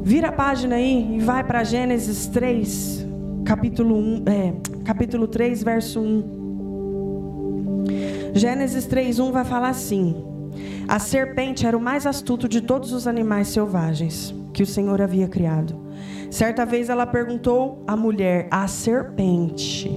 Vira 0.03 0.29
a 0.29 0.33
página 0.33 0.77
aí 0.77 1.17
e 1.17 1.21
vai 1.21 1.45
para 1.45 1.63
Gênesis 1.63 2.27
3, 2.29 3.07
capítulo 3.45 3.99
1, 3.99 4.25
é, 4.31 4.55
capítulo 4.83 5.29
3, 5.29 5.63
verso 5.63 6.01
1. 6.01 7.85
Gênesis 8.33 8.89
1 9.19 9.31
vai 9.31 9.45
falar 9.45 9.69
assim: 9.69 10.17
A 10.89 10.99
serpente 10.99 11.67
era 11.67 11.77
o 11.77 11.81
mais 11.83 12.07
astuto 12.07 12.49
de 12.49 12.63
todos 12.63 12.95
os 12.95 13.07
animais 13.07 13.49
selvagens 13.49 14.35
que 14.57 14.63
o 14.63 14.67
Senhor 14.67 15.03
havia 15.03 15.29
criado. 15.29 15.79
Certa 16.31 16.65
vez 16.65 16.89
ela 16.89 17.07
perguntou 17.07 17.85
à 17.87 17.95
mulher, 17.95 18.49
à 18.51 18.67
serpente: 18.67 19.91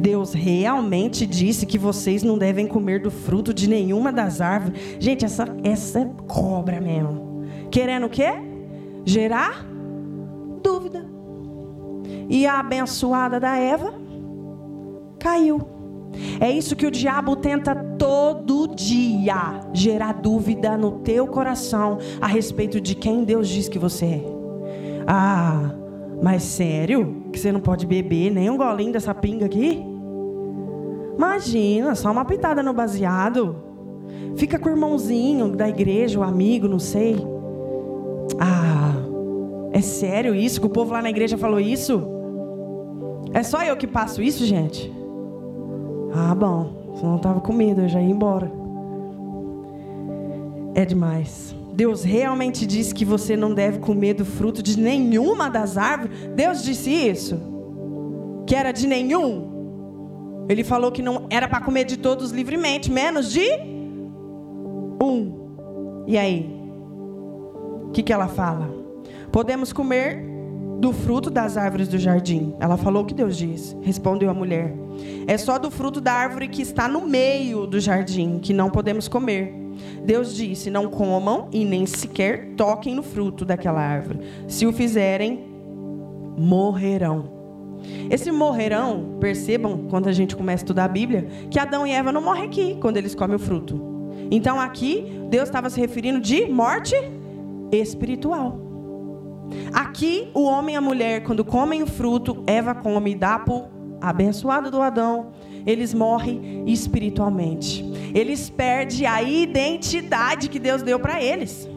Deus 0.00 0.34
realmente 0.34 1.24
disse 1.24 1.64
que 1.64 1.78
vocês 1.78 2.24
não 2.24 2.36
devem 2.36 2.66
comer 2.66 3.00
do 3.00 3.08
fruto 3.08 3.54
de 3.54 3.68
nenhuma 3.68 4.12
das 4.12 4.40
árvores. 4.40 4.80
Gente, 4.98 5.24
essa, 5.24 5.46
essa 5.62 6.00
é 6.00 6.10
cobra 6.26 6.80
mesmo. 6.80 7.44
Querendo 7.70 8.06
o 8.06 8.10
quê? 8.10 8.32
Gerar 9.04 9.64
dúvida. 10.60 11.06
E 12.28 12.44
a 12.44 12.58
abençoada 12.58 13.38
da 13.38 13.56
Eva 13.56 13.94
caiu. 15.20 15.71
É 16.40 16.50
isso 16.50 16.76
que 16.76 16.86
o 16.86 16.90
diabo 16.90 17.36
tenta 17.36 17.74
todo 17.74 18.68
dia 18.74 19.60
gerar 19.72 20.12
dúvida 20.14 20.76
no 20.76 20.92
teu 21.00 21.26
coração 21.26 21.98
a 22.20 22.26
respeito 22.26 22.80
de 22.80 22.94
quem 22.94 23.24
Deus 23.24 23.48
diz 23.48 23.68
que 23.68 23.78
você 23.78 24.04
é. 24.06 24.24
Ah, 25.06 25.70
mas 26.22 26.42
sério? 26.42 27.24
Que 27.32 27.38
você 27.38 27.50
não 27.50 27.60
pode 27.60 27.86
beber 27.86 28.30
nem 28.30 28.50
um 28.50 28.56
golinho 28.56 28.92
dessa 28.92 29.14
pinga 29.14 29.46
aqui? 29.46 29.82
Imagina, 31.16 31.94
só 31.94 32.10
uma 32.10 32.24
pitada 32.24 32.62
no 32.62 32.72
baseado. 32.72 33.56
Fica 34.36 34.58
com 34.58 34.68
o 34.68 34.72
irmãozinho 34.72 35.54
da 35.56 35.68
igreja, 35.68 36.18
o 36.18 36.22
amigo, 36.22 36.68
não 36.68 36.78
sei. 36.78 37.16
Ah, 38.40 38.94
é 39.72 39.80
sério 39.80 40.34
isso? 40.34 40.60
Que 40.60 40.66
o 40.66 40.70
povo 40.70 40.92
lá 40.92 41.02
na 41.02 41.10
igreja 41.10 41.36
falou 41.36 41.60
isso? 41.60 42.02
É 43.32 43.42
só 43.42 43.62
eu 43.62 43.76
que 43.76 43.86
passo 43.86 44.22
isso, 44.22 44.44
gente? 44.44 44.92
Ah, 46.14 46.34
bom. 46.34 46.94
Senão 46.96 47.12
eu 47.12 47.16
estava 47.16 47.40
com 47.40 47.52
medo, 47.52 47.82
eu 47.82 47.88
já 47.88 48.00
ia 48.00 48.10
embora. 48.10 48.50
É 50.74 50.84
demais. 50.84 51.54
Deus 51.74 52.04
realmente 52.04 52.66
disse 52.66 52.94
que 52.94 53.04
você 53.04 53.36
não 53.36 53.54
deve 53.54 53.78
comer 53.78 54.14
do 54.14 54.24
fruto 54.24 54.62
de 54.62 54.78
nenhuma 54.78 55.48
das 55.48 55.78
árvores? 55.78 56.16
Deus 56.34 56.62
disse 56.62 56.90
isso? 56.90 57.40
Que 58.46 58.54
era 58.54 58.72
de 58.72 58.86
nenhum? 58.86 60.44
Ele 60.48 60.62
falou 60.62 60.92
que 60.92 61.02
não 61.02 61.26
era 61.30 61.48
para 61.48 61.60
comer 61.60 61.84
de 61.84 61.96
todos 61.96 62.30
livremente, 62.30 62.90
menos 62.90 63.32
de 63.32 63.46
um. 65.02 66.04
E 66.06 66.18
aí? 66.18 66.54
O 67.86 67.90
que, 67.92 68.02
que 68.02 68.12
ela 68.12 68.28
fala? 68.28 68.70
Podemos 69.30 69.72
comer 69.72 70.22
do 70.78 70.92
fruto 70.92 71.30
das 71.30 71.56
árvores 71.56 71.88
do 71.88 71.98
jardim. 71.98 72.54
Ela 72.60 72.76
falou 72.76 73.02
o 73.02 73.06
que 73.06 73.14
Deus 73.14 73.36
disse. 73.36 73.76
Respondeu 73.82 74.28
a 74.28 74.34
mulher. 74.34 74.74
É 75.26 75.38
só 75.38 75.58
do 75.58 75.70
fruto 75.70 76.00
da 76.00 76.12
árvore 76.12 76.48
que 76.48 76.62
está 76.62 76.88
no 76.88 77.06
meio 77.06 77.66
do 77.66 77.80
jardim 77.80 78.38
que 78.38 78.52
não 78.52 78.70
podemos 78.70 79.08
comer. 79.08 79.54
Deus 80.04 80.34
disse: 80.34 80.70
Não 80.70 80.88
comam 80.88 81.48
e 81.52 81.64
nem 81.64 81.86
sequer 81.86 82.54
toquem 82.56 82.94
no 82.94 83.02
fruto 83.02 83.44
daquela 83.44 83.80
árvore. 83.80 84.20
Se 84.48 84.66
o 84.66 84.72
fizerem, 84.72 85.44
morrerão. 86.36 87.42
Esse 88.10 88.30
morrerão, 88.30 89.16
percebam, 89.20 89.86
quando 89.88 90.08
a 90.08 90.12
gente 90.12 90.36
começa 90.36 90.62
a 90.62 90.64
estudar 90.64 90.84
a 90.84 90.88
Bíblia, 90.88 91.26
que 91.50 91.58
Adão 91.58 91.86
e 91.86 91.90
Eva 91.90 92.12
não 92.12 92.22
morrem 92.22 92.44
aqui 92.44 92.76
quando 92.80 92.96
eles 92.96 93.14
comem 93.14 93.36
o 93.36 93.40
fruto. 93.40 93.80
Então 94.30 94.60
aqui, 94.60 95.20
Deus 95.28 95.48
estava 95.48 95.68
se 95.68 95.80
referindo 95.80 96.20
de 96.20 96.46
morte 96.46 96.94
espiritual. 97.72 98.58
Aqui, 99.72 100.30
o 100.32 100.44
homem 100.44 100.74
e 100.74 100.78
a 100.78 100.80
mulher, 100.80 101.22
quando 101.24 101.44
comem 101.44 101.82
o 101.82 101.86
fruto, 101.86 102.42
Eva 102.46 102.74
come 102.74 103.12
e 103.12 103.14
dá 103.14 103.38
para 103.38 103.68
abençoado 104.02 104.70
do 104.70 104.82
Adão, 104.82 105.28
eles 105.64 105.94
morrem 105.94 106.64
espiritualmente. 106.66 107.84
Eles 108.12 108.50
perdem 108.50 109.06
a 109.06 109.22
identidade 109.22 110.48
que 110.48 110.58
Deus 110.58 110.82
deu 110.82 110.98
para 110.98 111.22
eles. 111.22 111.68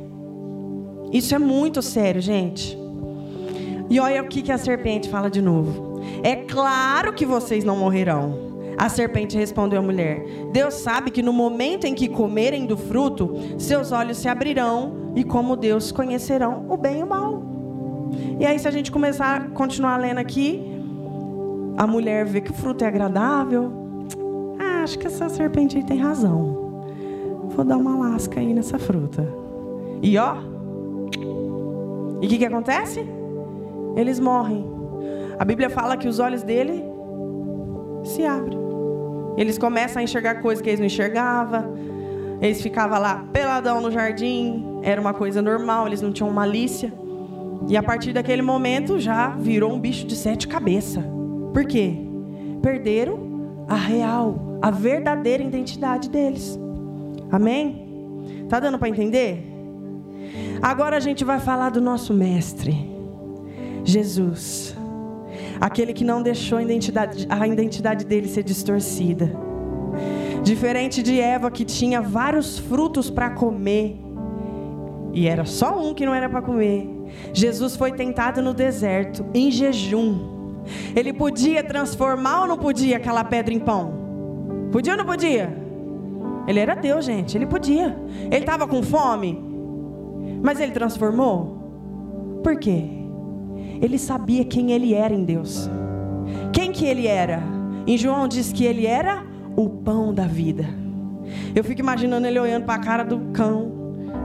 Isso 1.13 1.35
é 1.35 1.39
muito 1.39 1.81
sério, 1.81 2.21
gente. 2.21 2.77
E 3.89 3.99
olha 3.99 4.23
o 4.23 4.27
que, 4.27 4.41
que 4.41 4.51
a 4.51 4.57
serpente 4.57 5.07
fala 5.07 5.29
de 5.29 5.41
novo. 5.41 6.01
É 6.23 6.35
claro 6.35 7.13
que 7.13 7.25
vocês 7.25 7.63
não 7.63 7.77
morrerão. 7.77 8.55
A 8.77 8.89
serpente 8.89 9.37
respondeu 9.37 9.79
à 9.79 9.81
mulher: 9.81 10.25
Deus 10.51 10.73
sabe 10.73 11.11
que 11.11 11.21
no 11.21 11.31
momento 11.31 11.85
em 11.85 11.93
que 11.93 12.09
comerem 12.09 12.65
do 12.65 12.75
fruto, 12.75 13.33
seus 13.57 13.91
olhos 13.91 14.17
se 14.17 14.27
abrirão 14.27 15.13
e, 15.15 15.23
como 15.23 15.55
Deus, 15.55 15.91
conhecerão 15.91 16.65
o 16.69 16.75
bem 16.75 16.99
e 16.99 17.03
o 17.03 17.07
mal. 17.07 17.43
E 18.39 18.45
aí, 18.45 18.59
se 18.59 18.67
a 18.67 18.71
gente 18.71 18.91
começar 18.91 19.37
a 19.37 19.49
continuar 19.49 19.97
lendo 19.97 20.17
aqui, 20.17 20.74
a 21.77 21.85
mulher 21.85 22.25
vê 22.25 22.41
que 22.41 22.51
o 22.51 22.53
fruto 22.53 22.83
é 22.83 22.87
agradável. 22.87 23.71
Ah, 24.59 24.83
acho 24.83 24.97
que 24.97 25.07
essa 25.07 25.27
serpente 25.27 25.77
aí 25.77 25.83
tem 25.83 25.97
razão. 25.97 26.55
Vou 27.49 27.65
dar 27.65 27.77
uma 27.77 27.97
lasca 27.97 28.39
aí 28.39 28.53
nessa 28.53 28.79
fruta. 28.79 29.27
E 30.01 30.17
ó. 30.17 30.37
E 32.21 32.25
o 32.25 32.29
que, 32.29 32.37
que 32.37 32.45
acontece? 32.45 33.05
Eles 33.95 34.19
morrem. 34.19 34.65
A 35.37 35.43
Bíblia 35.43 35.69
fala 35.69 35.97
que 35.97 36.07
os 36.07 36.19
olhos 36.19 36.43
dele 36.43 36.83
se 38.03 38.25
abrem. 38.25 38.57
Eles 39.37 39.57
começam 39.57 39.99
a 39.99 40.03
enxergar 40.03 40.35
coisas 40.35 40.61
que 40.61 40.69
eles 40.69 40.79
não 40.79 40.87
enxergavam. 40.87 41.75
Eles 42.41 42.61
ficavam 42.61 42.99
lá 42.99 43.25
peladão 43.33 43.81
no 43.81 43.91
jardim. 43.91 44.79
Era 44.81 44.99
uma 44.99 45.13
coisa 45.13 45.41
normal, 45.41 45.87
eles 45.87 46.01
não 46.01 46.11
tinham 46.11 46.31
malícia. 46.31 46.93
E 47.67 47.75
a 47.75 47.83
partir 47.83 48.13
daquele 48.13 48.41
momento 48.41 48.97
já 48.97 49.29
virou 49.29 49.73
um 49.73 49.79
bicho 49.79 50.05
de 50.05 50.15
sete 50.15 50.47
cabeças. 50.47 51.14
Por 51.55 51.63
quê? 51.63 51.93
Perderam 52.61 53.65
a 53.65 53.75
real, 53.75 54.59
a 54.61 54.69
verdadeira 54.69 55.41
identidade 55.41 56.09
deles. 56.09 56.59
Amém? 57.31 58.45
Tá 58.49 58.59
dando 58.59 58.77
para 58.77 58.89
entender? 58.89 59.41
Agora 60.61 60.97
a 60.97 60.99
gente 60.99 61.23
vai 61.23 61.39
falar 61.39 61.69
do 61.69 61.79
nosso 61.79 62.13
mestre, 62.13 62.75
Jesus. 63.85 64.75
Aquele 65.61 65.93
que 65.93 66.03
não 66.03 66.21
deixou 66.21 66.57
a 66.57 66.61
identidade, 66.61 67.25
a 67.29 67.47
identidade 67.47 68.03
dele 68.03 68.27
ser 68.27 68.43
distorcida. 68.43 69.31
Diferente 70.43 71.01
de 71.01 71.21
Eva 71.21 71.49
que 71.49 71.63
tinha 71.63 72.01
vários 72.01 72.59
frutos 72.59 73.09
para 73.09 73.29
comer, 73.29 73.97
e 75.13 75.25
era 75.25 75.45
só 75.45 75.81
um 75.81 75.93
que 75.93 76.05
não 76.05 76.13
era 76.13 76.27
para 76.27 76.41
comer. 76.41 76.85
Jesus 77.31 77.77
foi 77.77 77.93
tentado 77.93 78.41
no 78.41 78.53
deserto, 78.53 79.25
em 79.33 79.49
jejum. 79.49 80.34
Ele 80.95 81.13
podia 81.13 81.63
transformar 81.63 82.41
ou 82.41 82.47
não 82.47 82.57
podia 82.57 82.97
aquela 82.97 83.23
pedra 83.23 83.53
em 83.53 83.59
pão? 83.59 83.93
Podia 84.71 84.93
ou 84.93 84.97
não 84.97 85.05
podia? 85.05 85.55
Ele 86.47 86.59
era 86.59 86.75
Deus, 86.75 87.05
gente, 87.05 87.37
ele 87.37 87.45
podia. 87.45 87.97
Ele 88.25 88.37
estava 88.37 88.67
com 88.67 88.83
fome, 88.83 89.41
mas 90.43 90.59
ele 90.59 90.71
transformou? 90.71 92.39
Por 92.43 92.57
quê? 92.57 92.85
Ele 93.81 93.97
sabia 93.97 94.45
quem 94.45 94.71
ele 94.71 94.93
era 94.93 95.13
em 95.13 95.23
Deus. 95.23 95.69
Quem 96.53 96.71
que 96.71 96.85
ele 96.85 97.07
era? 97.07 97.41
Em 97.87 97.97
João 97.97 98.27
diz 98.27 98.51
que 98.51 98.65
ele 98.65 98.85
era 98.85 99.23
o 99.55 99.69
pão 99.69 100.13
da 100.13 100.27
vida. 100.27 100.65
Eu 101.55 101.63
fico 101.63 101.81
imaginando 101.81 102.27
ele 102.27 102.39
olhando 102.39 102.65
para 102.65 102.75
a 102.75 102.83
cara 102.83 103.03
do 103.03 103.19
cão. 103.31 103.71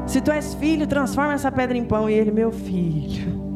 Se 0.06 0.20
tu 0.20 0.30
és 0.30 0.54
filho, 0.54 0.86
transforma 0.86 1.32
essa 1.32 1.50
pedra 1.50 1.76
em 1.76 1.84
pão. 1.84 2.08
E 2.08 2.14
ele, 2.14 2.30
meu 2.30 2.50
filho, 2.50 3.49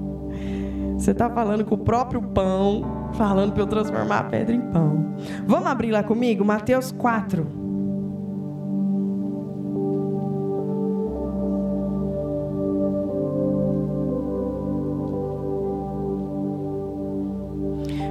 você 0.96 1.10
está 1.10 1.28
falando 1.28 1.64
com 1.64 1.74
o 1.74 1.78
próprio 1.78 2.22
pão, 2.22 3.10
falando 3.14 3.52
para 3.52 3.62
eu 3.62 3.66
transformar 3.66 4.18
a 4.18 4.24
pedra 4.24 4.54
em 4.54 4.60
pão. 4.60 5.14
Vamos 5.46 5.66
abrir 5.66 5.90
lá 5.90 6.02
comigo? 6.02 6.44
Mateus 6.44 6.92
4. 6.92 7.64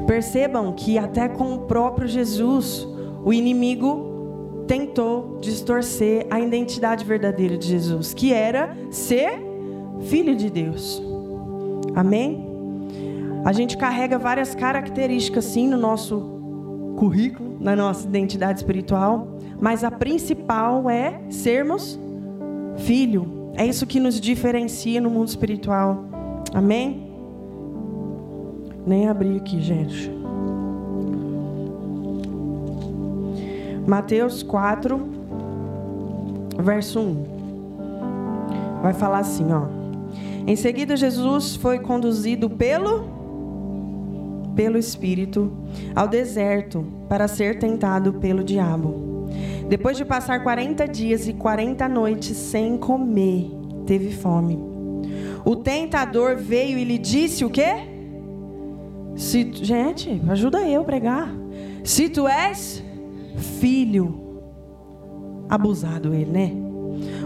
Percebam 0.05 0.73
que 0.73 0.97
até 0.97 1.27
com 1.27 1.55
o 1.55 1.59
próprio 1.59 2.07
Jesus, 2.07 2.87
o 3.23 3.33
inimigo 3.33 4.65
tentou 4.67 5.39
distorcer 5.41 6.27
a 6.29 6.39
identidade 6.39 7.03
verdadeira 7.03 7.57
de 7.57 7.67
Jesus, 7.67 8.13
que 8.13 8.33
era 8.33 8.75
ser 8.91 9.41
filho 10.01 10.35
de 10.35 10.49
Deus. 10.49 11.01
Amém? 11.95 12.52
A 13.45 13.51
gente 13.51 13.77
carrega 13.77 14.17
várias 14.17 14.55
características 14.55 15.43
sim 15.45 15.67
no 15.67 15.77
nosso 15.77 16.95
currículo, 16.97 17.57
na 17.59 17.75
nossa 17.75 18.07
identidade 18.07 18.59
espiritual, 18.59 19.37
mas 19.59 19.83
a 19.83 19.91
principal 19.91 20.89
é 20.89 21.19
sermos 21.29 21.99
filho. 22.77 23.51
É 23.55 23.65
isso 23.65 23.85
que 23.85 23.99
nos 23.99 24.19
diferencia 24.19 25.01
no 25.01 25.09
mundo 25.09 25.27
espiritual. 25.27 26.05
Amém? 26.53 27.11
Nem 28.85 29.09
abri 29.09 29.37
aqui, 29.37 29.61
gente. 29.61 30.09
Mateus 33.85 34.41
4, 34.41 34.99
verso 36.59 36.99
1. 36.99 37.25
Vai 38.81 38.93
falar 38.93 39.19
assim, 39.19 39.51
ó. 39.51 39.65
Em 40.47 40.55
seguida, 40.55 40.95
Jesus 40.95 41.55
foi 41.55 41.79
conduzido 41.79 42.49
pelo 42.49 43.12
pelo 44.55 44.77
Espírito 44.77 45.51
ao 45.95 46.07
deserto 46.07 46.85
para 47.09 47.27
ser 47.27 47.59
tentado 47.59 48.13
pelo 48.13 48.43
diabo. 48.43 49.27
Depois 49.67 49.97
de 49.97 50.05
passar 50.05 50.43
40 50.43 50.87
dias 50.87 51.27
e 51.27 51.33
40 51.33 51.87
noites 51.87 52.37
sem 52.37 52.77
comer, 52.77 53.49
teve 53.85 54.11
fome. 54.11 54.59
O 55.45 55.55
tentador 55.55 56.37
veio 56.37 56.77
e 56.77 56.83
lhe 56.83 56.97
disse 56.97 57.43
o 57.43 57.49
quê? 57.49 57.73
Se, 59.15 59.51
gente, 59.53 60.21
ajuda 60.27 60.61
eu 60.61 60.81
a 60.81 60.85
pregar. 60.85 61.29
Se 61.83 62.09
tu 62.09 62.27
és 62.27 62.83
filho, 63.59 64.41
abusado 65.49 66.13
ele, 66.13 66.31
né? 66.31 66.51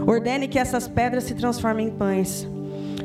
Ordene 0.06 0.48
que 0.48 0.58
essas 0.58 0.88
pedras 0.88 1.24
se 1.24 1.34
transformem 1.34 1.88
em 1.88 1.90
pães. 1.90 2.48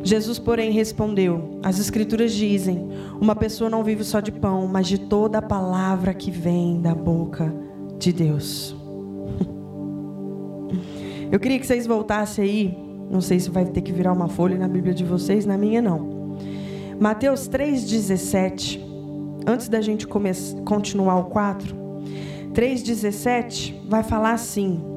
Jesus, 0.01 0.39
porém, 0.39 0.71
respondeu: 0.71 1.59
As 1.61 1.79
Escrituras 1.79 2.33
dizem: 2.33 2.87
Uma 3.19 3.35
pessoa 3.35 3.69
não 3.69 3.83
vive 3.83 4.03
só 4.03 4.19
de 4.19 4.31
pão, 4.31 4.67
mas 4.67 4.87
de 4.87 4.97
toda 4.97 5.37
a 5.37 5.41
palavra 5.41 6.13
que 6.13 6.31
vem 6.31 6.81
da 6.81 6.95
boca 6.95 7.53
de 7.99 8.11
Deus. 8.11 8.75
Eu 11.31 11.39
queria 11.39 11.59
que 11.59 11.67
vocês 11.67 11.85
voltassem 11.85 12.43
aí. 12.43 12.77
Não 13.09 13.21
sei 13.21 13.39
se 13.39 13.49
vai 13.49 13.65
ter 13.65 13.81
que 13.81 13.91
virar 13.91 14.11
uma 14.13 14.27
folha 14.27 14.57
na 14.57 14.67
Bíblia 14.67 14.93
de 14.93 15.03
vocês, 15.03 15.45
na 15.45 15.57
minha 15.57 15.81
não. 15.81 16.37
Mateus 16.99 17.49
3,17, 17.49 18.79
antes 19.45 19.67
da 19.67 19.81
gente 19.81 20.07
continuar 20.07 21.17
o 21.17 21.25
4, 21.25 21.75
3,17 22.53 23.87
vai 23.87 24.03
falar 24.03 24.33
assim. 24.33 24.92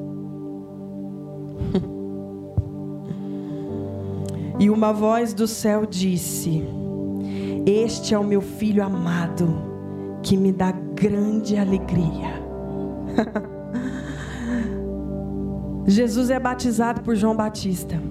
E 4.59 4.69
uma 4.69 4.91
voz 4.91 5.33
do 5.33 5.47
céu 5.47 5.85
disse: 5.85 6.63
Este 7.65 8.13
é 8.13 8.19
o 8.19 8.23
meu 8.23 8.41
filho 8.41 8.83
amado, 8.83 9.47
que 10.23 10.35
me 10.35 10.51
dá 10.51 10.71
grande 10.71 11.57
alegria. 11.57 12.45
Jesus 15.85 16.29
é 16.29 16.39
batizado 16.39 17.01
por 17.01 17.15
João 17.15 17.35
Batista. 17.35 18.01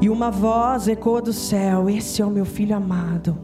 E 0.00 0.10
uma 0.10 0.30
voz 0.30 0.88
ecoa 0.88 1.22
do 1.22 1.32
céu: 1.32 1.88
Esse 1.88 2.20
é 2.20 2.26
o 2.26 2.30
meu 2.30 2.44
filho 2.44 2.76
amado, 2.76 3.36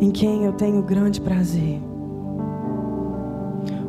em 0.00 0.10
quem 0.10 0.44
eu 0.44 0.52
tenho 0.52 0.82
grande 0.82 1.20
prazer. 1.20 1.80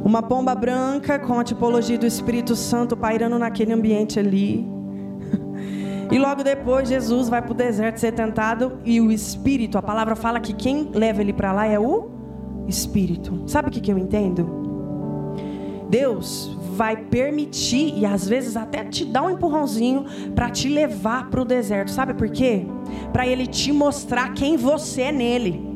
Uma 0.03 0.21
pomba 0.21 0.53
branca 0.53 1.17
com 1.17 1.39
a 1.39 1.43
tipologia 1.43 1.97
do 1.97 2.05
Espírito 2.05 2.55
Santo 2.55 2.97
pairando 2.97 3.39
naquele 3.39 3.71
ambiente 3.71 4.19
ali. 4.19 4.70
E 6.11 6.19
logo 6.19 6.43
depois 6.43 6.89
Jesus 6.89 7.29
vai 7.29 7.41
para 7.41 7.51
o 7.51 7.55
deserto 7.55 7.97
ser 7.97 8.11
tentado 8.11 8.79
e 8.83 8.99
o 8.99 9.11
Espírito, 9.11 9.77
a 9.77 9.81
palavra 9.81 10.13
fala 10.13 10.41
que 10.41 10.51
quem 10.51 10.89
leva 10.93 11.21
ele 11.21 11.31
para 11.31 11.53
lá 11.53 11.65
é 11.65 11.79
o 11.79 12.09
Espírito. 12.67 13.43
Sabe 13.47 13.69
o 13.69 13.71
que, 13.71 13.79
que 13.79 13.91
eu 13.91 13.97
entendo? 13.97 14.59
Deus 15.89 16.57
vai 16.75 16.97
permitir 16.97 17.97
e 17.97 18.05
às 18.05 18.27
vezes 18.27 18.57
até 18.57 18.83
te 18.83 19.05
dar 19.05 19.23
um 19.23 19.29
empurrãozinho 19.29 20.05
para 20.35 20.49
te 20.49 20.67
levar 20.67 21.29
para 21.29 21.41
o 21.41 21.45
deserto. 21.45 21.91
Sabe 21.91 22.13
por 22.13 22.29
quê? 22.29 22.65
Para 23.13 23.25
ele 23.25 23.47
te 23.47 23.71
mostrar 23.71 24.33
quem 24.33 24.57
você 24.57 25.03
é 25.03 25.11
nele. 25.11 25.69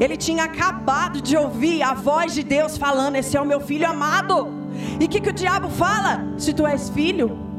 Ele 0.00 0.16
tinha 0.16 0.44
acabado 0.44 1.20
de 1.20 1.36
ouvir 1.36 1.82
a 1.82 1.94
voz 1.94 2.34
de 2.34 2.42
Deus 2.42 2.76
falando: 2.76 3.16
Esse 3.16 3.36
é 3.36 3.40
o 3.40 3.46
meu 3.46 3.60
filho 3.60 3.88
amado. 3.88 4.48
E 5.00 5.04
o 5.04 5.08
que, 5.08 5.20
que 5.20 5.30
o 5.30 5.34
diabo 5.34 5.68
fala? 5.68 6.34
Se 6.36 6.52
tu 6.52 6.66
és 6.66 6.90
filho, 6.90 7.51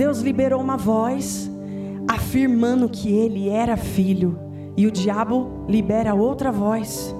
Deus 0.00 0.20
liberou 0.20 0.58
uma 0.62 0.78
voz 0.78 1.50
afirmando 2.08 2.88
que 2.88 3.12
ele 3.12 3.50
era 3.50 3.76
filho. 3.76 4.38
E 4.74 4.86
o 4.86 4.90
diabo 4.90 5.66
libera 5.68 6.14
outra 6.14 6.50
voz, 6.50 7.14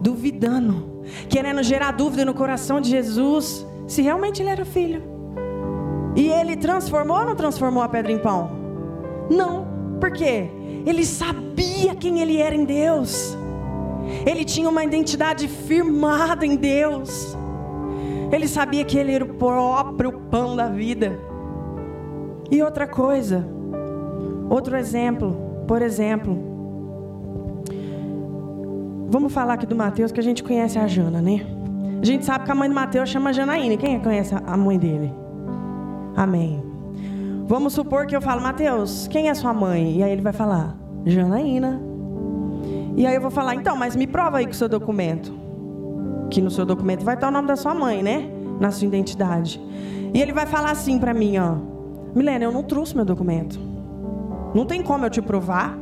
duvidando 0.00 0.96
querendo 1.28 1.62
gerar 1.62 1.92
dúvida 1.92 2.24
no 2.24 2.32
coração 2.32 2.80
de 2.80 2.88
Jesus 2.88 3.66
se 3.86 4.00
realmente 4.00 4.40
ele 4.40 4.48
era 4.48 4.64
filho. 4.64 5.02
E 6.16 6.30
ele 6.30 6.56
transformou 6.56 7.18
ou 7.18 7.26
não 7.26 7.36
transformou 7.36 7.82
a 7.82 7.88
pedra 7.90 8.10
em 8.10 8.18
pão? 8.18 8.50
Não. 9.28 9.66
Por 10.00 10.10
quê? 10.10 10.48
Ele 10.86 11.04
sabia 11.04 11.94
quem 11.94 12.20
ele 12.20 12.38
era 12.38 12.54
em 12.54 12.64
Deus. 12.64 13.36
Ele 14.24 14.42
tinha 14.42 14.70
uma 14.70 14.82
identidade 14.82 15.48
firmada 15.48 16.46
em 16.46 16.56
Deus. 16.56 17.36
Ele 18.32 18.48
sabia 18.48 18.86
que 18.86 18.96
ele 18.96 19.12
era 19.12 19.24
o 19.24 19.34
próprio 19.34 20.12
pão 20.30 20.56
da 20.56 20.66
vida. 20.66 21.25
E 22.50 22.62
outra 22.62 22.86
coisa, 22.86 23.44
outro 24.48 24.76
exemplo, 24.76 25.36
por 25.66 25.82
exemplo, 25.82 26.56
Vamos 29.08 29.32
falar 29.32 29.54
aqui 29.54 29.66
do 29.66 29.76
Mateus, 29.76 30.10
que 30.10 30.18
a 30.18 30.22
gente 30.22 30.42
conhece 30.42 30.78
a 30.78 30.86
Jana, 30.86 31.22
né? 31.22 31.40
A 32.02 32.04
gente 32.04 32.24
sabe 32.24 32.44
que 32.44 32.50
a 32.50 32.54
mãe 32.54 32.68
do 32.68 32.74
Mateus 32.74 33.08
chama 33.08 33.32
Janaína. 33.32 33.76
Quem 33.76 34.00
conhece 34.00 34.34
a 34.34 34.56
mãe 34.56 34.78
dele? 34.78 35.12
Amém. 36.16 36.62
Vamos 37.46 37.72
supor 37.72 38.06
que 38.06 38.16
eu 38.16 38.20
falo, 38.20 38.42
Mateus, 38.42 39.06
quem 39.06 39.28
é 39.28 39.34
sua 39.34 39.54
mãe? 39.54 39.98
E 39.98 40.02
aí 40.02 40.10
ele 40.10 40.22
vai 40.22 40.32
falar, 40.32 40.76
Janaína. 41.04 41.80
E 42.96 43.06
aí 43.06 43.14
eu 43.14 43.20
vou 43.20 43.30
falar, 43.30 43.54
então, 43.54 43.76
mas 43.76 43.94
me 43.94 44.08
prova 44.08 44.38
aí 44.38 44.44
com 44.44 44.52
o 44.52 44.54
seu 44.54 44.68
documento. 44.68 45.32
Que 46.28 46.42
no 46.42 46.50
seu 46.50 46.66
documento 46.66 47.04
vai 47.04 47.14
estar 47.14 47.28
o 47.28 47.30
nome 47.30 47.46
da 47.46 47.54
sua 47.54 47.74
mãe, 47.74 48.02
né? 48.02 48.28
Na 48.58 48.72
sua 48.72 48.88
identidade. 48.88 49.60
E 50.12 50.20
ele 50.20 50.32
vai 50.32 50.46
falar 50.46 50.72
assim 50.72 50.98
para 50.98 51.14
mim, 51.14 51.38
ó. 51.38 51.75
Milena, 52.16 52.44
eu 52.46 52.50
não 52.50 52.62
trouxe 52.62 52.96
meu 52.96 53.04
documento. 53.04 53.60
Não 54.54 54.64
tem 54.64 54.82
como 54.82 55.04
eu 55.04 55.10
te 55.10 55.20
provar 55.20 55.76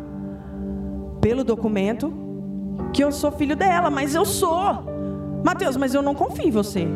pelo 1.21 1.45
documento 1.45 2.13
que 2.93 3.05
eu 3.05 3.13
sou 3.13 3.31
filho 3.31 3.55
dela, 3.55 3.89
mas 3.89 4.17
eu 4.17 4.25
sou. 4.25 4.83
Mateus, 5.45 5.77
mas 5.77 5.95
eu 5.95 6.03
não 6.03 6.13
confio 6.13 6.49
em 6.49 6.51
você. 6.51 6.89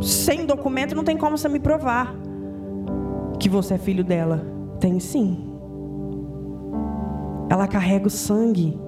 Sem 0.00 0.46
documento 0.46 0.94
não 0.94 1.02
tem 1.02 1.16
como 1.16 1.36
você 1.36 1.48
me 1.48 1.58
provar 1.58 2.14
que 3.40 3.48
você 3.48 3.74
é 3.74 3.78
filho 3.78 4.04
dela. 4.04 4.46
Tem 4.78 5.00
sim. 5.00 5.52
Ela 7.50 7.66
carrega 7.66 8.06
o 8.06 8.10
sangue. 8.10 8.78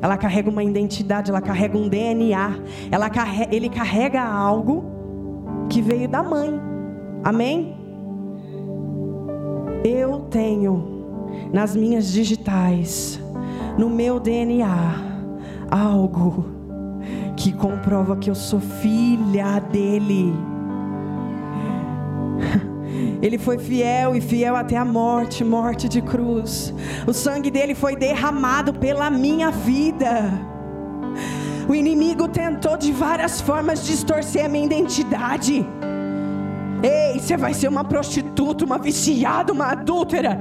Ela 0.00 0.16
carrega 0.16 0.48
uma 0.48 0.64
identidade, 0.64 1.30
ela 1.30 1.42
carrega 1.42 1.76
um 1.76 1.86
DNA. 1.86 2.54
Ela 2.90 3.10
carrega, 3.10 3.54
ele 3.54 3.68
carrega 3.68 4.22
algo 4.24 4.84
que 5.68 5.82
veio 5.82 6.08
da 6.08 6.22
mãe. 6.22 6.58
Amém? 7.22 7.81
Eu 9.84 10.20
tenho 10.30 11.02
nas 11.52 11.74
minhas 11.74 12.12
digitais, 12.12 13.20
no 13.76 13.90
meu 13.90 14.20
DNA, 14.20 14.94
algo 15.70 16.44
que 17.36 17.52
comprova 17.52 18.16
que 18.16 18.30
eu 18.30 18.34
sou 18.34 18.60
filha 18.60 19.58
dele. 19.58 20.32
Ele 23.20 23.38
foi 23.38 23.58
fiel 23.58 24.14
e 24.14 24.20
fiel 24.20 24.54
até 24.54 24.76
a 24.76 24.84
morte 24.84 25.42
morte 25.42 25.88
de 25.88 26.00
cruz. 26.00 26.72
O 27.06 27.12
sangue 27.12 27.50
dele 27.50 27.74
foi 27.74 27.96
derramado 27.96 28.72
pela 28.72 29.10
minha 29.10 29.50
vida. 29.50 30.30
O 31.68 31.74
inimigo 31.74 32.28
tentou 32.28 32.76
de 32.76 32.92
várias 32.92 33.40
formas 33.40 33.84
distorcer 33.84 34.44
a 34.44 34.48
minha 34.48 34.66
identidade. 34.66 35.66
Ei, 36.82 37.20
você 37.20 37.36
vai 37.36 37.54
ser 37.54 37.68
uma 37.68 37.84
prostituta, 37.84 38.64
uma 38.64 38.78
viciada, 38.78 39.52
uma 39.52 39.66
adúltera. 39.66 40.40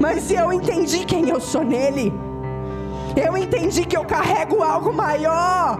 Mas 0.00 0.30
eu 0.30 0.52
entendi 0.52 1.04
quem 1.04 1.28
eu 1.28 1.40
sou 1.40 1.64
nele. 1.64 2.12
Eu 3.16 3.36
entendi 3.36 3.84
que 3.86 3.96
eu 3.96 4.04
carrego 4.04 4.62
algo 4.62 4.92
maior. 4.92 5.78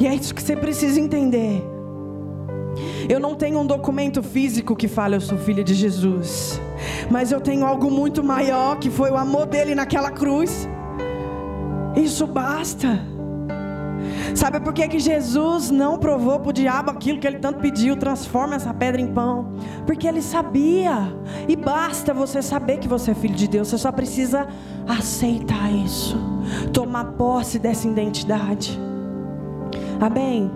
E 0.00 0.06
é 0.06 0.14
isso 0.14 0.34
que 0.34 0.42
você 0.42 0.56
precisa 0.56 0.98
entender. 0.98 1.62
Eu 3.08 3.20
não 3.20 3.34
tenho 3.34 3.58
um 3.58 3.66
documento 3.66 4.22
físico 4.22 4.76
que 4.76 4.88
fala 4.88 5.16
eu 5.16 5.20
sou 5.20 5.36
filha 5.36 5.64
de 5.64 5.74
Jesus, 5.74 6.60
mas 7.10 7.32
eu 7.32 7.40
tenho 7.40 7.64
algo 7.64 7.90
muito 7.90 8.22
maior 8.22 8.78
que 8.78 8.90
foi 8.90 9.10
o 9.10 9.16
amor 9.16 9.46
dele 9.46 9.74
naquela 9.74 10.10
cruz. 10.10 10.68
Isso 11.96 12.26
basta. 12.26 13.17
Sabe 14.34 14.60
por 14.60 14.72
que, 14.72 14.86
que 14.88 14.98
Jesus 14.98 15.70
não 15.70 15.98
provou 15.98 16.38
para 16.40 16.50
o 16.50 16.52
diabo 16.52 16.90
aquilo 16.90 17.18
que 17.18 17.26
ele 17.26 17.38
tanto 17.38 17.60
pediu? 17.60 17.96
Transforma 17.96 18.56
essa 18.56 18.72
pedra 18.72 19.00
em 19.00 19.06
pão. 19.06 19.52
Porque 19.86 20.06
ele 20.06 20.22
sabia. 20.22 21.12
E 21.48 21.56
basta 21.56 22.12
você 22.14 22.42
saber 22.42 22.78
que 22.78 22.88
você 22.88 23.10
é 23.10 23.14
filho 23.14 23.34
de 23.34 23.48
Deus. 23.48 23.68
Você 23.68 23.78
só 23.78 23.90
precisa 23.90 24.46
aceitar 24.86 25.72
isso. 25.72 26.16
Tomar 26.72 27.12
posse 27.12 27.58
dessa 27.58 27.88
identidade. 27.88 28.78
Amém? 30.00 30.50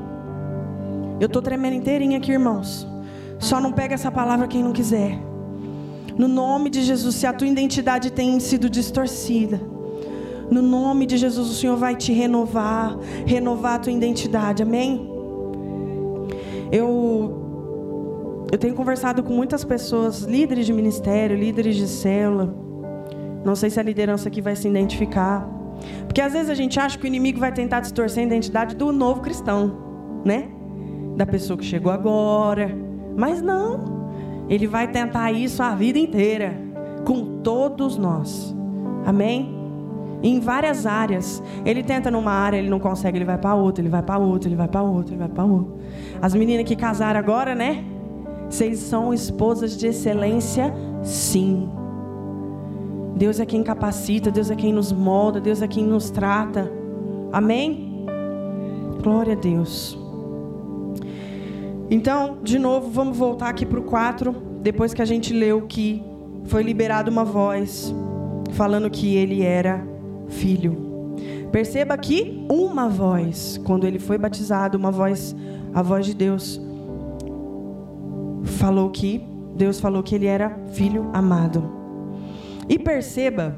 Eu 1.18 1.26
estou 1.26 1.42
tremendo 1.42 1.76
inteirinha 1.76 2.18
aqui, 2.18 2.32
irmãos. 2.32 2.86
Só 3.38 3.60
não 3.60 3.72
pega 3.72 3.94
essa 3.94 4.10
palavra 4.10 4.46
quem 4.46 4.62
não 4.62 4.72
quiser. 4.72 5.18
No 6.16 6.28
nome 6.28 6.68
de 6.68 6.82
Jesus, 6.82 7.14
se 7.16 7.26
a 7.26 7.32
tua 7.32 7.48
identidade 7.48 8.12
tem 8.12 8.38
sido 8.38 8.68
distorcida, 8.68 9.60
no 10.52 10.62
nome 10.62 11.06
de 11.06 11.16
Jesus, 11.16 11.48
o 11.48 11.54
Senhor 11.54 11.76
vai 11.76 11.96
te 11.96 12.12
renovar, 12.12 12.98
renovar 13.26 13.74
a 13.74 13.78
tua 13.78 13.92
identidade. 13.92 14.62
Amém? 14.62 15.10
Eu 16.70 17.38
eu 18.52 18.58
tenho 18.58 18.74
conversado 18.74 19.22
com 19.22 19.32
muitas 19.32 19.64
pessoas, 19.64 20.24
líderes 20.24 20.66
de 20.66 20.74
ministério, 20.74 21.34
líderes 21.34 21.74
de 21.74 21.88
célula. 21.88 22.54
Não 23.42 23.56
sei 23.56 23.70
se 23.70 23.80
a 23.80 23.82
liderança 23.82 24.28
aqui 24.28 24.42
vai 24.42 24.54
se 24.54 24.68
identificar. 24.68 25.48
Porque 26.06 26.20
às 26.20 26.34
vezes 26.34 26.50
a 26.50 26.54
gente 26.54 26.78
acha 26.78 26.98
que 26.98 27.04
o 27.04 27.06
inimigo 27.06 27.40
vai 27.40 27.50
tentar 27.50 27.80
distorcer 27.80 28.22
a 28.22 28.26
identidade 28.26 28.76
do 28.76 28.92
novo 28.92 29.22
cristão, 29.22 30.20
né? 30.22 30.50
Da 31.16 31.24
pessoa 31.24 31.58
que 31.58 31.64
chegou 31.64 31.90
agora. 31.90 32.70
Mas 33.16 33.40
não. 33.40 34.46
Ele 34.50 34.66
vai 34.66 34.86
tentar 34.86 35.32
isso 35.32 35.62
a 35.62 35.74
vida 35.74 35.98
inteira 35.98 36.54
com 37.06 37.40
todos 37.40 37.96
nós. 37.96 38.54
Amém? 39.06 39.61
Em 40.22 40.38
várias 40.38 40.86
áreas. 40.86 41.42
Ele 41.64 41.82
tenta 41.82 42.10
numa 42.10 42.32
área, 42.32 42.56
ele 42.56 42.70
não 42.70 42.78
consegue, 42.78 43.18
ele 43.18 43.24
vai 43.24 43.38
para 43.38 43.54
outra, 43.54 43.82
ele 43.82 43.88
vai 43.88 44.02
para 44.02 44.18
outra, 44.18 44.48
ele 44.48 44.56
vai 44.56 44.68
para 44.68 44.82
outra, 44.82 45.12
ele 45.12 45.18
vai 45.18 45.28
para 45.28 45.44
outra. 45.44 45.74
As 46.20 46.34
meninas 46.34 46.64
que 46.64 46.76
casaram 46.76 47.18
agora, 47.18 47.54
né? 47.54 47.84
Vocês 48.48 48.78
são 48.78 49.12
esposas 49.12 49.76
de 49.76 49.86
excelência? 49.86 50.72
Sim. 51.02 51.68
Deus 53.16 53.40
é 53.40 53.46
quem 53.46 53.62
capacita, 53.62 54.30
Deus 54.30 54.50
é 54.50 54.54
quem 54.54 54.72
nos 54.72 54.92
molda, 54.92 55.40
Deus 55.40 55.62
é 55.62 55.68
quem 55.68 55.84
nos 55.84 56.10
trata. 56.10 56.70
Amém? 57.32 58.06
Glória 59.02 59.32
a 59.32 59.36
Deus. 59.36 59.98
Então, 61.90 62.38
de 62.42 62.58
novo, 62.58 62.88
vamos 62.90 63.18
voltar 63.18 63.48
aqui 63.48 63.66
para 63.66 63.78
o 63.78 63.82
4, 63.82 64.34
depois 64.62 64.94
que 64.94 65.02
a 65.02 65.04
gente 65.04 65.32
leu 65.32 65.62
que 65.62 66.02
foi 66.44 66.62
liberada 66.62 67.10
uma 67.10 67.24
voz 67.24 67.94
falando 68.52 68.88
que 68.90 69.16
ele 69.16 69.42
era 69.42 69.91
filho. 70.32 70.92
Perceba 71.50 71.96
que 71.96 72.44
uma 72.50 72.88
voz, 72.88 73.60
quando 73.64 73.86
ele 73.86 73.98
foi 73.98 74.18
batizado, 74.18 74.78
uma 74.78 74.90
voz, 74.90 75.36
a 75.74 75.82
voz 75.82 76.06
de 76.06 76.14
Deus, 76.14 76.60
falou 78.44 78.90
que 78.90 79.22
Deus 79.54 79.78
falou 79.78 80.02
que 80.02 80.14
ele 80.14 80.26
era 80.26 80.58
filho 80.72 81.10
amado. 81.12 81.70
E 82.68 82.78
perceba 82.78 83.54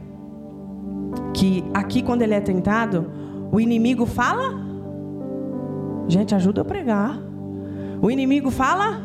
que 1.33 1.65
aqui, 1.73 2.03
quando 2.03 2.23
ele 2.23 2.35
é 2.35 2.41
tentado, 2.41 3.11
o 3.53 3.61
inimigo 3.61 4.07
fala. 4.07 4.63
Gente, 6.09 6.35
ajuda 6.35 6.63
a 6.63 6.65
pregar. 6.65 7.19
O 8.03 8.11
inimigo 8.11 8.51
fala 8.51 9.01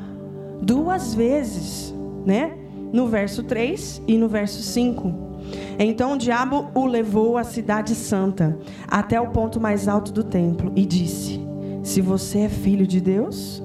duas 0.62 1.14
vezes, 1.14 1.94
né? 2.26 2.58
No 2.92 3.08
verso 3.08 3.44
3 3.44 4.02
e 4.08 4.18
no 4.18 4.28
verso 4.28 4.62
5. 4.62 5.29
Então 5.78 6.14
o 6.14 6.18
diabo 6.18 6.68
o 6.74 6.86
levou 6.86 7.38
à 7.38 7.44
cidade 7.44 7.96
santa, 7.96 8.58
até 8.88 9.20
o 9.20 9.30
ponto 9.30 9.60
mais 9.60 9.88
alto 9.88 10.12
do 10.12 10.24
templo, 10.24 10.72
e 10.76 10.86
disse: 10.86 11.40
Se 11.84 12.02
você 12.02 12.40
é 12.40 12.50
filho 12.50 12.86
de 12.86 13.00
Deus. 13.00 13.64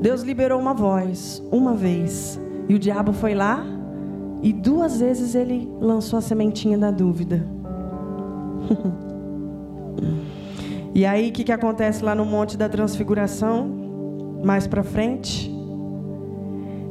Deus 0.00 0.22
liberou 0.22 0.60
uma 0.60 0.74
voz, 0.74 1.42
uma 1.50 1.74
vez, 1.74 2.38
e 2.68 2.74
o 2.74 2.78
diabo 2.78 3.12
foi 3.12 3.34
lá 3.34 3.64
e 4.42 4.52
duas 4.52 5.00
vezes 5.00 5.34
ele 5.34 5.68
lançou 5.80 6.18
a 6.18 6.22
sementinha 6.22 6.78
da 6.78 6.90
dúvida. 6.90 7.44
e 10.94 11.04
aí, 11.04 11.30
o 11.30 11.32
que, 11.32 11.44
que 11.44 11.52
acontece 11.52 12.04
lá 12.04 12.14
no 12.14 12.24
Monte 12.24 12.56
da 12.56 12.68
Transfiguração? 12.68 13.84
Mais 14.44 14.66
para 14.66 14.82
frente, 14.82 15.50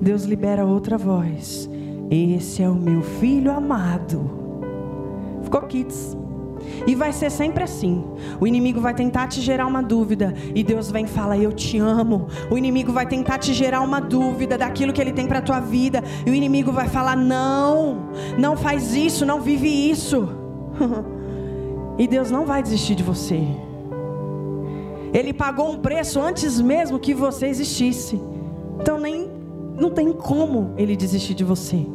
Deus 0.01 0.25
libera 0.25 0.65
outra 0.65 0.97
voz. 0.97 1.69
Esse 2.09 2.61
é 2.61 2.69
o 2.69 2.75
meu 2.75 3.01
filho 3.01 3.51
amado. 3.51 4.29
Ficou 5.43 5.61
kids. 5.63 6.15
E 6.87 6.95
vai 6.95 7.11
ser 7.11 7.29
sempre 7.29 7.63
assim. 7.63 8.03
O 8.39 8.47
inimigo 8.47 8.79
vai 8.79 8.93
tentar 8.93 9.27
te 9.27 9.41
gerar 9.41 9.67
uma 9.67 9.81
dúvida 9.81 10.33
e 10.53 10.63
Deus 10.63 10.91
vem 10.91 11.05
e 11.05 11.07
fala: 11.07 11.37
"Eu 11.37 11.51
te 11.51 11.77
amo". 11.77 12.27
O 12.49 12.57
inimigo 12.57 12.91
vai 12.91 13.05
tentar 13.05 13.37
te 13.37 13.53
gerar 13.53 13.81
uma 13.81 13.99
dúvida 13.99 14.57
daquilo 14.57 14.93
que 14.93 15.01
ele 15.01 15.13
tem 15.13 15.27
para 15.27 15.41
tua 15.41 15.59
vida 15.59 16.03
e 16.25 16.29
o 16.29 16.33
inimigo 16.33 16.71
vai 16.71 16.87
falar: 16.87 17.15
"Não, 17.15 18.09
não 18.37 18.55
faz 18.55 18.95
isso, 18.95 19.25
não 19.25 19.41
vive 19.41 19.67
isso". 19.67 20.29
e 21.97 22.07
Deus 22.07 22.31
não 22.31 22.45
vai 22.45 22.61
desistir 22.61 22.95
de 22.95 23.03
você. 23.03 23.41
Ele 25.13 25.33
pagou 25.33 25.71
um 25.71 25.77
preço 25.77 26.19
antes 26.19 26.59
mesmo 26.59 26.99
que 26.99 27.13
você 27.13 27.47
existisse. 27.47 28.21
Então 28.79 28.99
nem 28.99 29.34
não 29.77 29.89
tem 29.89 30.11
como 30.11 30.73
ele 30.77 30.95
desistir 30.95 31.33
de 31.33 31.43
você. 31.43 31.85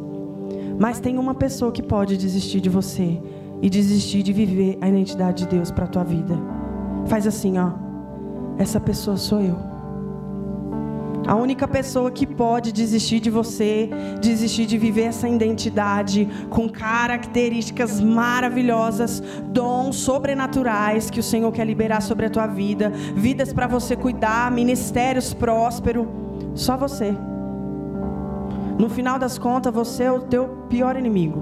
Mas 0.79 0.99
tem 0.99 1.17
uma 1.17 1.35
pessoa 1.35 1.71
que 1.71 1.83
pode 1.83 2.17
desistir 2.17 2.59
de 2.59 2.69
você 2.69 3.21
e 3.61 3.69
desistir 3.69 4.23
de 4.23 4.33
viver 4.33 4.77
a 4.81 4.89
identidade 4.89 5.45
de 5.45 5.55
Deus 5.55 5.69
para 5.69 5.85
a 5.85 5.87
tua 5.87 6.03
vida. 6.03 6.37
Faz 7.05 7.27
assim, 7.27 7.57
ó. 7.57 7.71
Essa 8.57 8.79
pessoa 8.79 9.17
sou 9.17 9.41
eu. 9.41 9.71
A 11.27 11.35
única 11.35 11.67
pessoa 11.67 12.09
que 12.09 12.25
pode 12.25 12.71
desistir 12.71 13.19
de 13.19 13.29
você, 13.29 13.89
desistir 14.19 14.65
de 14.65 14.77
viver 14.77 15.03
essa 15.03 15.29
identidade 15.29 16.27
com 16.49 16.67
características 16.67 18.01
maravilhosas, 18.01 19.21
dons 19.45 19.97
sobrenaturais 19.97 21.11
que 21.11 21.19
o 21.19 21.23
Senhor 21.23 21.51
quer 21.51 21.65
liberar 21.65 22.01
sobre 22.01 22.25
a 22.25 22.29
tua 22.29 22.47
vida, 22.47 22.91
vidas 23.15 23.53
para 23.53 23.67
você 23.67 23.95
cuidar, 23.95 24.51
ministérios 24.51 25.33
prósperos, 25.33 26.07
só 26.55 26.75
você. 26.75 27.15
No 28.81 28.89
final 28.89 29.19
das 29.19 29.37
contas, 29.37 29.71
você 29.71 30.05
é 30.05 30.11
o 30.11 30.21
teu 30.21 30.47
pior 30.67 30.97
inimigo. 30.97 31.39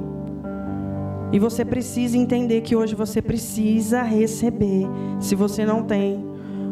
E 1.32 1.40
você 1.40 1.64
precisa 1.64 2.18
entender 2.18 2.60
que 2.60 2.76
hoje 2.76 2.96
você 2.96 3.22
precisa 3.22 4.02
receber, 4.02 4.86
se 5.22 5.36
você 5.36 5.66
não 5.66 5.82
tem 5.84 6.22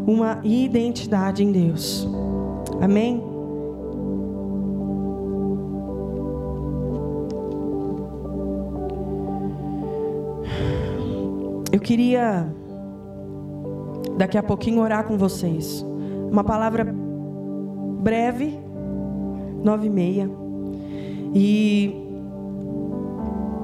uma 0.05 0.41
identidade 0.43 1.41
em 1.41 1.53
Deus. 1.53 2.05
Amém? 2.81 3.23
Eu 11.71 11.79
queria 11.79 12.53
daqui 14.17 14.37
a 14.37 14.43
pouquinho 14.43 14.81
orar 14.81 15.05
com 15.05 15.17
vocês. 15.17 15.81
Uma 16.29 16.43
palavra 16.43 16.93
breve, 18.03 18.59
nove 19.63 19.87
e 19.87 19.89
meia. 19.89 20.36
E 21.33 21.93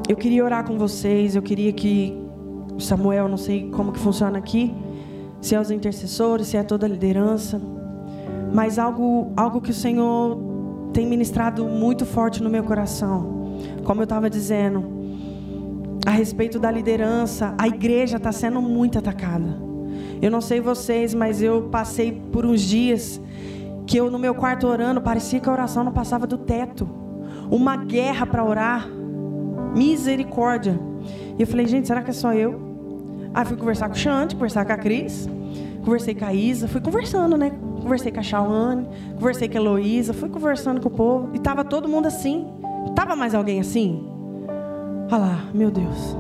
eu 0.08 0.16
queria 0.16 0.44
orar 0.44 0.66
com 0.66 0.78
vocês, 0.78 1.36
eu 1.36 1.42
queria 1.42 1.72
que 1.72 2.18
Samuel, 2.80 3.28
não 3.28 3.38
sei 3.38 3.70
como 3.72 3.92
que 3.92 4.00
funciona 4.00 4.38
aqui, 4.38 4.74
se 5.42 5.56
é 5.56 5.60
os 5.60 5.72
intercessores, 5.72 6.48
se 6.48 6.58
é 6.58 6.64
toda 6.64 6.86
a 6.86 6.90
liderança, 6.90 7.62
Mas 8.54 8.78
algo, 8.78 9.32
algo 9.36 9.60
que 9.60 9.72
o 9.72 9.74
Senhor 9.74 10.38
tem 10.94 11.08
ministrado 11.08 11.66
muito 11.66 12.06
forte 12.06 12.42
no 12.44 12.50
meu 12.50 12.64
coração. 12.64 13.58
Como 13.84 14.02
eu 14.02 14.04
estava 14.04 14.30
dizendo, 14.30 14.86
a 16.06 16.12
respeito 16.12 16.60
da 16.60 16.70
liderança, 16.70 17.56
a 17.58 17.68
igreja 17.68 18.18
está 18.18 18.32
sendo 18.32 18.62
muito 18.62 19.00
atacada. 19.00 19.58
Eu 20.22 20.30
não 20.30 20.40
sei 20.40 20.62
vocês, 20.62 21.14
mas 21.16 21.42
eu 21.42 21.64
passei 21.64 22.12
por 22.12 22.46
uns 22.46 22.62
dias 22.62 23.20
que 23.88 23.98
eu 23.98 24.12
no 24.12 24.20
meu 24.20 24.36
quarto 24.36 24.68
orando, 24.68 25.02
parecia 25.02 25.40
que 25.40 25.50
a 25.50 25.52
oração 25.52 25.84
não 25.84 25.92
passava 25.92 26.28
do 26.28 26.38
teto. 26.38 26.88
Uma 27.54 27.78
guerra 27.78 28.26
para 28.26 28.44
orar. 28.44 28.90
Misericórdia. 29.76 30.80
E 31.38 31.42
eu 31.44 31.46
falei, 31.46 31.68
gente, 31.68 31.88
será 31.88 32.02
que 32.02 32.10
é 32.10 32.14
só 32.14 32.34
eu? 32.34 32.60
Aí 33.32 33.46
fui 33.46 33.56
conversar 33.56 33.90
com 33.90 33.94
o 33.94 33.98
Chante, 33.98 34.34
conversar 34.34 34.66
com 34.66 34.74
a 34.74 34.78
Cris, 34.78 35.30
conversei 35.86 36.16
com 36.16 36.26
a 36.26 36.34
Isa, 36.34 36.68
fui 36.68 36.82
conversando, 36.82 37.38
né? 37.38 37.52
Conversei 37.80 38.12
com 38.12 38.20
a 38.20 38.24
Shawane, 38.24 38.88
conversei 39.20 39.48
com 39.48 39.60
a 39.60 39.62
Heloísa, 39.62 40.14
fui 40.14 40.30
conversando 40.30 40.82
com 40.82 40.88
o 40.88 40.92
povo. 40.92 41.30
E 41.36 41.40
tava 41.40 41.64
todo 41.64 41.88
mundo 41.88 42.08
assim. 42.08 42.48
Tava 42.96 43.16
mais 43.16 43.36
alguém 43.36 43.60
assim? 43.60 44.04
Olha 45.12 45.18
lá, 45.20 45.40
meu 45.54 45.70
Deus. 45.70 46.18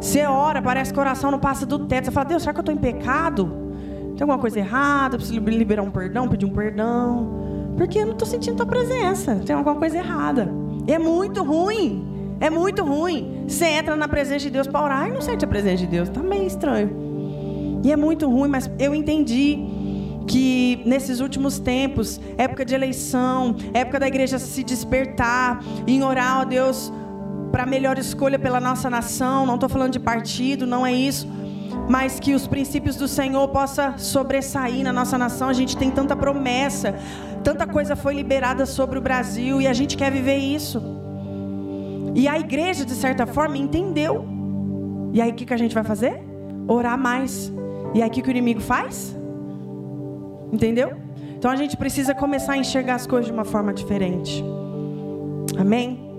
Você 0.00 0.24
ora, 0.24 0.62
parece 0.62 0.90
que 0.90 0.98
o 0.98 1.02
coração 1.02 1.30
não 1.30 1.38
passa 1.38 1.66
do 1.66 1.80
teto. 1.80 2.06
Você 2.06 2.10
fala, 2.10 2.24
Deus, 2.24 2.42
será 2.44 2.54
que 2.54 2.60
eu 2.60 2.62
estou 2.62 2.74
em 2.74 2.78
pecado? 2.78 3.44
Tem 4.16 4.22
alguma 4.22 4.38
coisa 4.38 4.58
errada? 4.58 5.16
Eu 5.16 5.18
preciso 5.18 5.38
liberar 5.38 5.82
um 5.82 5.90
perdão, 5.90 6.26
pedir 6.28 6.46
um 6.46 6.50
perdão. 6.50 7.74
Porque 7.76 7.98
eu 7.98 8.06
não 8.06 8.12
estou 8.14 8.26
sentindo 8.26 8.56
tua 8.56 8.66
presença. 8.66 9.36
Tem 9.44 9.54
alguma 9.54 9.76
coisa 9.76 9.98
errada. 9.98 10.61
É 10.86 10.98
muito 10.98 11.42
ruim. 11.42 12.36
É 12.40 12.50
muito 12.50 12.84
ruim. 12.84 13.44
Você 13.46 13.66
entra 13.66 13.94
na 13.94 14.08
presença 14.08 14.40
de 14.40 14.50
Deus 14.50 14.66
para 14.66 14.84
orar 14.84 15.08
e 15.08 15.12
não 15.12 15.20
sente 15.20 15.44
a 15.44 15.48
presença 15.48 15.76
de 15.76 15.86
Deus. 15.86 16.08
Está 16.08 16.22
meio 16.22 16.46
estranho. 16.46 17.80
E 17.84 17.92
é 17.92 17.96
muito 17.96 18.28
ruim, 18.28 18.48
mas 18.48 18.70
eu 18.78 18.94
entendi 18.94 19.58
que 20.26 20.80
nesses 20.84 21.20
últimos 21.20 21.58
tempos, 21.58 22.20
época 22.38 22.64
de 22.64 22.74
eleição, 22.74 23.56
época 23.74 23.98
da 23.98 24.06
igreja 24.06 24.38
se 24.38 24.62
despertar, 24.62 25.62
em 25.86 26.02
orar, 26.02 26.40
ó 26.40 26.44
Deus, 26.44 26.92
para 27.50 27.64
a 27.64 27.66
melhor 27.66 27.98
escolha 27.98 28.38
pela 28.38 28.60
nossa 28.60 28.88
nação. 28.88 29.44
Não 29.46 29.54
estou 29.54 29.68
falando 29.68 29.92
de 29.92 30.00
partido, 30.00 30.66
não 30.66 30.86
é 30.86 30.92
isso. 30.92 31.28
Mas 31.88 32.20
que 32.20 32.34
os 32.34 32.46
princípios 32.46 32.96
do 32.96 33.08
Senhor 33.08 33.46
possa 33.48 33.94
sobressair 33.98 34.82
na 34.84 34.92
nossa 34.92 35.18
nação. 35.18 35.48
A 35.48 35.52
gente 35.52 35.76
tem 35.76 35.90
tanta 35.90 36.14
promessa, 36.14 36.94
tanta 37.42 37.66
coisa 37.66 37.94
foi 37.96 38.14
liberada 38.14 38.64
sobre 38.66 38.98
o 38.98 39.02
Brasil 39.02 39.60
e 39.60 39.66
a 39.66 39.72
gente 39.72 39.96
quer 39.96 40.10
viver 40.10 40.36
isso. 40.36 40.82
E 42.14 42.28
a 42.28 42.38
igreja, 42.38 42.84
de 42.84 42.92
certa 42.92 43.26
forma, 43.26 43.56
entendeu. 43.56 44.26
E 45.12 45.20
aí 45.20 45.30
o 45.30 45.34
que, 45.34 45.44
que 45.44 45.54
a 45.54 45.56
gente 45.56 45.74
vai 45.74 45.84
fazer? 45.84 46.22
Orar 46.68 46.98
mais. 46.98 47.52
E 47.94 48.02
aí 48.02 48.08
o 48.08 48.12
que, 48.12 48.22
que 48.22 48.28
o 48.28 48.30
inimigo 48.30 48.60
faz? 48.60 49.16
Entendeu? 50.52 50.92
Então 51.36 51.50
a 51.50 51.56
gente 51.56 51.76
precisa 51.76 52.14
começar 52.14 52.52
a 52.52 52.56
enxergar 52.56 52.94
as 52.94 53.06
coisas 53.06 53.26
de 53.26 53.32
uma 53.32 53.44
forma 53.44 53.72
diferente. 53.72 54.44
Amém? 55.58 56.11